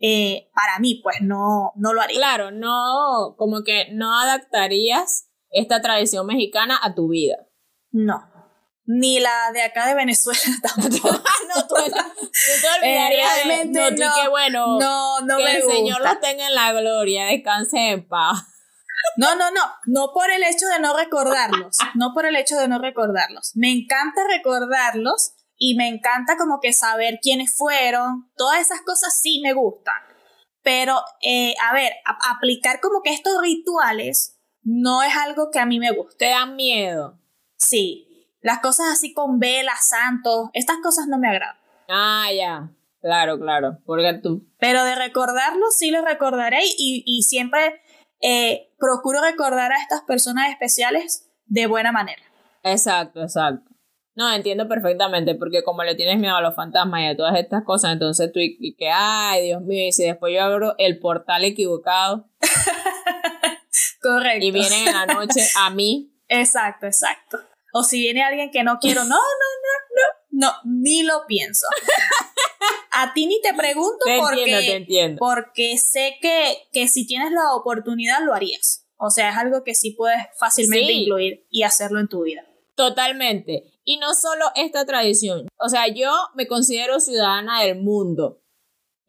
Eh, 0.00 0.50
para 0.54 0.78
mí, 0.78 1.00
pues 1.02 1.18
no, 1.20 1.72
no 1.76 1.92
lo 1.92 2.00
haría. 2.00 2.16
Claro, 2.16 2.50
no, 2.50 3.34
como 3.36 3.62
que 3.64 3.88
no 3.92 4.18
adaptarías 4.18 5.28
esta 5.50 5.80
tradición 5.82 6.26
mexicana 6.26 6.78
a 6.82 6.94
tu 6.94 7.08
vida. 7.08 7.36
No 7.92 8.29
ni 8.92 9.20
la 9.20 9.52
de 9.52 9.62
acá 9.62 9.86
de 9.86 9.94
Venezuela 9.94 10.40
tampoco. 10.62 11.10
no, 11.12 11.66
tú, 11.68 11.74
te 11.74 12.68
olvidarías 12.78 13.44
realmente 13.44 14.04
no, 14.04 14.14
que 14.20 14.28
bueno, 14.28 14.78
no, 14.80 15.20
no 15.20 15.36
que 15.36 15.56
el 15.56 15.62
Señor 15.62 16.00
lo 16.00 16.18
tenga 16.18 16.48
en 16.48 16.54
la 16.54 16.72
gloria, 16.72 17.26
descanse 17.26 17.90
en 17.90 18.08
paz. 18.08 18.42
No, 19.16 19.34
no, 19.36 19.50
no, 19.52 19.62
no 19.86 20.12
por 20.12 20.30
el 20.30 20.42
hecho 20.42 20.66
de 20.66 20.80
no 20.80 20.96
recordarlos, 20.96 21.78
no 21.94 22.12
por 22.12 22.26
el 22.26 22.36
hecho 22.36 22.56
de 22.56 22.68
no 22.68 22.78
recordarlos. 22.78 23.52
Me 23.54 23.70
encanta 23.70 24.22
recordarlos 24.28 25.34
y 25.56 25.74
me 25.76 25.88
encanta 25.88 26.36
como 26.36 26.58
que 26.60 26.72
saber 26.72 27.18
quiénes 27.22 27.54
fueron, 27.56 28.30
todas 28.36 28.60
esas 28.60 28.80
cosas 28.82 29.18
sí 29.18 29.40
me 29.42 29.52
gustan. 29.52 29.94
Pero, 30.62 31.02
eh, 31.22 31.54
a 31.62 31.72
ver, 31.72 31.92
aplicar 32.28 32.80
como 32.80 33.00
que 33.02 33.10
estos 33.10 33.40
rituales 33.40 34.38
no 34.62 35.02
es 35.02 35.16
algo 35.16 35.50
que 35.50 35.60
a 35.60 35.66
mí 35.66 35.78
me 35.78 35.92
guste. 35.92 36.16
¿Te 36.18 36.30
dan 36.30 36.56
miedo? 36.56 37.18
Sí, 37.56 38.09
las 38.40 38.60
cosas 38.60 38.86
así 38.92 39.12
con 39.12 39.38
velas, 39.38 39.88
santos, 39.88 40.50
estas 40.52 40.78
cosas 40.82 41.06
no 41.08 41.18
me 41.18 41.28
agradan. 41.28 41.56
Ah, 41.88 42.28
ya. 42.34 42.70
Claro, 43.00 43.38
claro. 43.38 43.78
Porque 43.86 44.14
tú. 44.22 44.46
Pero 44.58 44.84
de 44.84 44.94
recordarlo, 44.94 45.70
sí 45.70 45.90
lo 45.90 46.02
recordaré 46.04 46.60
y, 46.78 47.02
y 47.06 47.22
siempre 47.22 47.80
eh, 48.20 48.70
procuro 48.78 49.22
recordar 49.22 49.72
a 49.72 49.80
estas 49.80 50.02
personas 50.02 50.50
especiales 50.50 51.30
de 51.46 51.66
buena 51.66 51.92
manera. 51.92 52.22
Exacto, 52.62 53.22
exacto. 53.22 53.70
No, 54.14 54.32
entiendo 54.34 54.68
perfectamente, 54.68 55.34
porque 55.34 55.62
como 55.62 55.82
le 55.82 55.94
tienes 55.94 56.18
miedo 56.18 56.36
a 56.36 56.42
los 56.42 56.54
fantasmas 56.54 57.00
y 57.00 57.06
a 57.06 57.16
todas 57.16 57.36
estas 57.38 57.64
cosas, 57.64 57.92
entonces 57.92 58.30
tú 58.32 58.40
y, 58.40 58.74
que, 58.76 58.90
ay, 58.92 59.46
Dios 59.46 59.62
mío, 59.62 59.86
y 59.86 59.92
si 59.92 60.04
después 60.04 60.34
yo 60.34 60.42
abro 60.42 60.74
el 60.78 60.98
portal 60.98 61.44
equivocado. 61.44 62.28
Correcto. 64.02 64.44
Y 64.44 64.50
vienen 64.50 64.88
en 64.88 64.94
la 64.94 65.06
noche 65.06 65.40
a 65.56 65.70
mí. 65.70 66.12
Exacto, 66.28 66.86
exacto. 66.86 67.38
O 67.72 67.82
si 67.82 68.00
viene 68.00 68.22
alguien 68.22 68.50
que 68.50 68.62
no 68.62 68.78
quiero, 68.80 69.04
no, 69.04 69.16
no, 69.16 69.16
no, 69.16 70.08
no, 70.30 70.48
no, 70.48 70.52
ni 70.64 71.02
lo 71.02 71.24
pienso. 71.26 71.66
A 72.92 73.14
ti 73.14 73.26
ni 73.26 73.40
te 73.40 73.54
pregunto 73.54 74.04
porque, 74.18 75.16
porque 75.18 75.78
sé 75.78 76.18
que, 76.20 76.68
que 76.72 76.88
si 76.88 77.06
tienes 77.06 77.30
la 77.32 77.54
oportunidad 77.54 78.22
lo 78.22 78.34
harías. 78.34 78.86
O 78.96 79.10
sea, 79.10 79.30
es 79.30 79.36
algo 79.36 79.64
que 79.64 79.74
sí 79.74 79.92
puedes 79.92 80.18
fácilmente 80.38 80.92
incluir 80.92 81.46
y 81.48 81.62
hacerlo 81.62 82.00
en 82.00 82.08
tu 82.08 82.24
vida. 82.24 82.44
Totalmente. 82.74 83.64
Y 83.84 83.96
no 83.96 84.14
solo 84.14 84.46
esta 84.54 84.84
tradición. 84.84 85.48
O 85.58 85.68
sea, 85.68 85.88
yo 85.88 86.12
me 86.34 86.46
considero 86.46 87.00
ciudadana 87.00 87.62
del 87.62 87.80
mundo. 87.80 88.42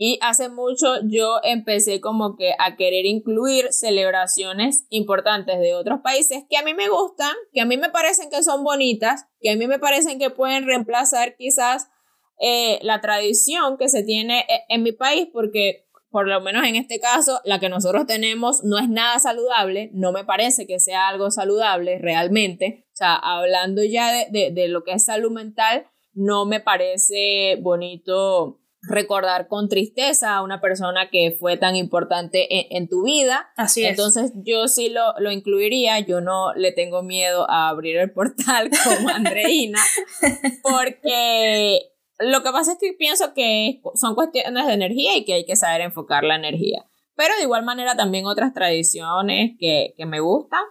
Y 0.04 0.18
hace 0.24 0.50
mucho 0.50 0.96
yo 1.04 1.36
empecé 1.44 2.02
como 2.02 2.36
que 2.36 2.56
a 2.58 2.76
querer 2.76 3.06
incluir 3.06 3.72
celebraciones 3.72 4.88
importantes 4.90 5.60
de 5.60 5.76
otros 5.76 6.00
países 6.02 6.44
que 6.50 6.58
a 6.58 6.64
mí 6.64 6.74
me 6.74 6.90
gustan, 6.90 7.36
que 7.54 7.62
a 7.62 7.66
mí 7.66 7.78
me 7.78 7.92
parecen 7.92 8.32
que 8.32 8.42
son 8.42 8.64
bonitas, 8.64 9.28
que 9.42 9.52
a 9.52 9.56
mí 9.56 9.68
me 9.68 9.78
parecen 9.78 10.18
que 10.18 10.32
pueden 10.32 10.66
reemplazar 10.66 11.36
quizás 11.36 11.92
eh, 12.40 12.80
la 12.82 13.00
tradición 13.00 13.78
que 13.78 13.90
se 13.90 14.02
tiene 14.02 14.40
e, 14.50 14.64
en 14.70 14.82
mi 14.82 14.92
país, 14.92 15.28
porque 15.32 15.86
por 16.10 16.28
lo 16.28 16.42
menos 16.42 16.66
en 16.66 16.78
este 16.78 17.00
caso, 17.00 17.40
la 17.46 17.60
que 17.60 17.70
nosotros 17.70 18.08
tenemos 18.08 18.64
no 18.64 18.80
es 18.80 18.90
nada 18.90 19.20
saludable, 19.20 19.92
no 19.94 20.12
me 20.12 20.26
parece 20.26 20.66
que 20.66 20.80
sea 20.80 21.10
algo 21.10 21.30
saludable 21.30 22.00
realmente. 22.00 22.88
O 22.88 22.96
sea, 22.96 23.14
hablando 23.18 23.84
ya 23.84 24.12
de, 24.32 24.50
de 24.50 24.68
lo 24.68 24.84
que 24.84 24.94
es 24.94 25.06
salud 25.06 25.32
mental, 25.32 25.86
no 26.16 26.48
me 26.48 26.60
parece 26.60 27.60
bonito 27.62 28.58
recordar 28.84 29.48
con 29.48 29.70
tristeza 29.70 30.36
a 30.36 30.44
una 30.44 30.60
persona 30.60 31.10
que 31.10 31.36
fue 31.40 31.58
tan 31.58 31.76
importante 31.76 32.76
en, 32.76 32.88
tu 32.88 33.04
vida. 33.04 33.52
Así 33.56 33.84
es. 33.84 33.92
Entonces 33.92 34.34
yo 34.36 34.68
sí 34.68 34.90
lo, 34.90 35.14
lo, 35.20 35.32
incluiría, 35.32 36.00
yo 36.00 36.22
no 36.22 36.54
le 36.54 36.72
tengo 36.72 37.04
miedo 37.04 37.50
a 37.50 37.70
abrir 37.70 37.98
el 37.98 38.12
portal 38.12 38.70
como 38.84 39.10
Andreina, 39.10 39.80
porque 40.64 41.92
lo 42.20 42.44
que 42.44 42.52
pasa 42.52 42.74
es 42.74 42.78
que 42.80 42.94
pienso 42.94 43.34
que 43.34 43.82
son 43.96 44.16
cuestiones 44.16 44.66
de 44.66 44.74
energía 44.74 45.16
y 45.16 45.26
que 45.26 45.34
hay 45.34 45.46
que 45.46 45.56
saber 45.56 45.82
enfocar 45.82 46.24
la 46.24 46.36
energía. 46.36 46.86
Pero 47.16 47.36
de 47.36 47.44
igual 47.44 47.64
manera 47.64 47.96
también 47.96 48.26
otras 48.26 48.54
tradiciones 48.54 49.52
que, 49.60 49.94
que 49.96 50.06
me 50.06 50.22
gustan, 50.22 50.64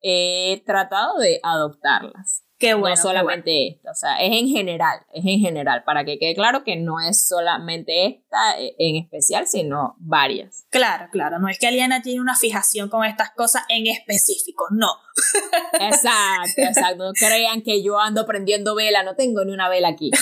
he 0.00 0.62
tratado 0.66 1.18
de 1.18 1.38
adoptarlas. 1.42 2.44
Qué 2.62 2.74
bueno. 2.74 2.94
no 2.96 3.02
solamente 3.02 3.68
esta, 3.68 3.90
o 3.90 3.94
sea, 3.94 4.16
es 4.22 4.32
en 4.32 4.48
general, 4.48 5.00
es 5.12 5.24
en 5.26 5.40
general, 5.40 5.82
para 5.84 6.04
que 6.04 6.18
quede 6.18 6.34
claro 6.34 6.62
que 6.64 6.76
no 6.76 7.00
es 7.00 7.26
solamente 7.26 8.06
esta 8.06 8.58
eh, 8.60 8.74
en 8.78 8.96
especial, 9.02 9.46
sino 9.48 9.96
varias. 9.98 10.66
Claro, 10.70 11.08
claro, 11.10 11.38
no 11.40 11.48
es 11.48 11.58
que 11.58 11.66
Aliana 11.66 12.02
tiene 12.02 12.20
una 12.20 12.36
fijación 12.36 12.88
con 12.88 13.04
estas 13.04 13.30
cosas 13.32 13.64
en 13.68 13.86
específico, 13.88 14.66
no. 14.70 14.92
Exacto, 15.80 16.62
exacto, 16.62 17.04
no 17.04 17.12
crean 17.12 17.62
que 17.62 17.82
yo 17.82 17.98
ando 17.98 18.24
prendiendo 18.26 18.74
vela, 18.74 19.02
no 19.02 19.14
tengo 19.16 19.44
ni 19.44 19.52
una 19.52 19.68
vela 19.68 19.88
aquí. 19.88 20.10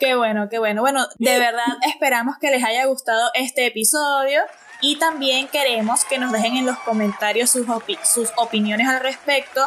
Qué 0.00 0.14
bueno, 0.14 0.48
qué 0.48 0.58
bueno. 0.58 0.82
Bueno, 0.82 1.06
de 1.18 1.38
verdad 1.38 1.64
esperamos 1.86 2.36
que 2.38 2.50
les 2.50 2.62
haya 2.62 2.84
gustado 2.84 3.30
este 3.34 3.66
episodio 3.66 4.42
y 4.80 4.96
también 4.98 5.48
queremos 5.48 6.04
que 6.04 6.18
nos 6.18 6.30
dejen 6.30 6.56
en 6.56 6.66
los 6.66 6.78
comentarios 6.80 7.50
sus, 7.50 7.66
opi- 7.66 7.98
sus 8.04 8.30
opiniones 8.36 8.86
al 8.86 9.00
respecto. 9.00 9.60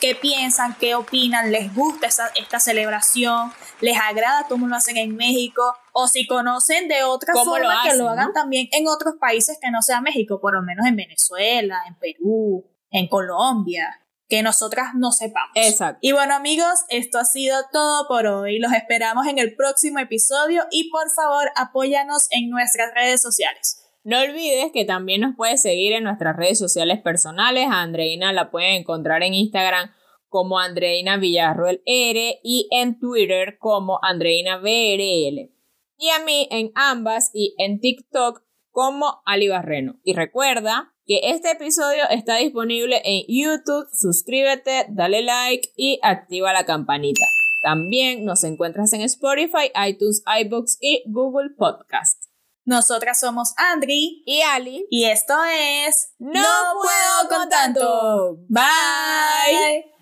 ¿Qué 0.00 0.14
piensan? 0.14 0.76
¿Qué 0.78 0.94
opinan? 0.94 1.50
¿Les 1.52 1.74
gusta 1.74 2.06
esa- 2.06 2.30
esta 2.36 2.60
celebración? 2.60 3.52
¿Les 3.80 3.96
agrada 3.98 4.46
cómo 4.48 4.66
lo 4.66 4.76
hacen 4.76 4.96
en 4.98 5.16
México? 5.16 5.62
O 5.92 6.06
si 6.08 6.26
conocen 6.26 6.88
de 6.88 7.02
otra 7.04 7.32
¿Cómo 7.32 7.52
forma 7.52 7.84
lo 7.84 7.90
que 7.90 7.96
lo 7.96 8.08
hagan 8.08 8.26
no? 8.28 8.32
también 8.32 8.68
en 8.72 8.86
otros 8.88 9.14
países 9.20 9.58
que 9.60 9.70
no 9.70 9.80
sea 9.82 10.00
México, 10.00 10.40
por 10.40 10.54
lo 10.54 10.62
menos 10.62 10.86
en 10.86 10.96
Venezuela, 10.96 11.82
en 11.88 11.94
Perú, 11.98 12.64
en 12.90 13.08
Colombia, 13.08 14.02
que 14.28 14.42
nosotras 14.42 14.88
no 14.94 15.12
sepamos. 15.12 15.50
Exacto. 15.54 15.98
Y 16.02 16.12
bueno 16.12 16.34
amigos, 16.34 16.84
esto 16.88 17.18
ha 17.18 17.24
sido 17.24 17.56
todo 17.72 18.06
por 18.08 18.26
hoy. 18.26 18.58
Los 18.58 18.72
esperamos 18.72 19.26
en 19.26 19.38
el 19.38 19.54
próximo 19.56 19.98
episodio 19.98 20.66
y 20.70 20.90
por 20.90 21.10
favor 21.10 21.50
apóyanos 21.56 22.26
en 22.30 22.50
nuestras 22.50 22.92
redes 22.94 23.22
sociales. 23.22 23.82
No 24.06 24.20
olvides 24.20 24.70
que 24.72 24.84
también 24.84 25.20
nos 25.22 25.34
puedes 25.34 25.60
seguir 25.60 25.92
en 25.92 26.04
nuestras 26.04 26.36
redes 26.36 26.60
sociales 26.60 27.02
personales. 27.02 27.66
A 27.66 27.82
Andreina 27.82 28.32
la 28.32 28.52
pueden 28.52 28.74
encontrar 28.74 29.24
en 29.24 29.34
Instagram 29.34 29.90
como 30.28 30.60
Andreina 30.60 31.16
Villarroel 31.16 31.82
R 31.84 32.38
y 32.44 32.68
en 32.70 33.00
Twitter 33.00 33.58
como 33.58 33.98
Andreina 34.02 34.58
VRL. 34.58 35.50
Y 35.98 36.10
a 36.10 36.24
mí 36.24 36.46
en 36.52 36.70
ambas 36.76 37.32
y 37.34 37.56
en 37.58 37.80
TikTok 37.80 38.44
como 38.70 39.22
Ali 39.24 39.48
Barreno. 39.48 39.98
Y 40.04 40.14
recuerda 40.14 40.94
que 41.04 41.18
este 41.24 41.50
episodio 41.50 42.04
está 42.08 42.36
disponible 42.36 43.02
en 43.04 43.24
YouTube. 43.26 43.88
Suscríbete, 43.92 44.86
dale 44.88 45.22
like 45.22 45.68
y 45.74 45.98
activa 46.04 46.52
la 46.52 46.64
campanita. 46.64 47.26
También 47.64 48.24
nos 48.24 48.44
encuentras 48.44 48.92
en 48.92 49.00
Spotify, 49.00 49.72
iTunes, 49.88 50.22
iBooks 50.44 50.78
y 50.80 51.02
Google 51.06 51.50
Podcast. 51.58 52.25
Nosotras 52.66 53.20
somos 53.20 53.54
Andri 53.56 54.24
Y 54.26 54.42
Ali 54.42 54.86
y 54.90 55.04
esto 55.04 55.34
es 55.44 56.10
No 56.18 56.42
puedo 56.82 57.28
con 57.38 57.48
tanto. 57.48 58.38
Bye. 58.48 59.95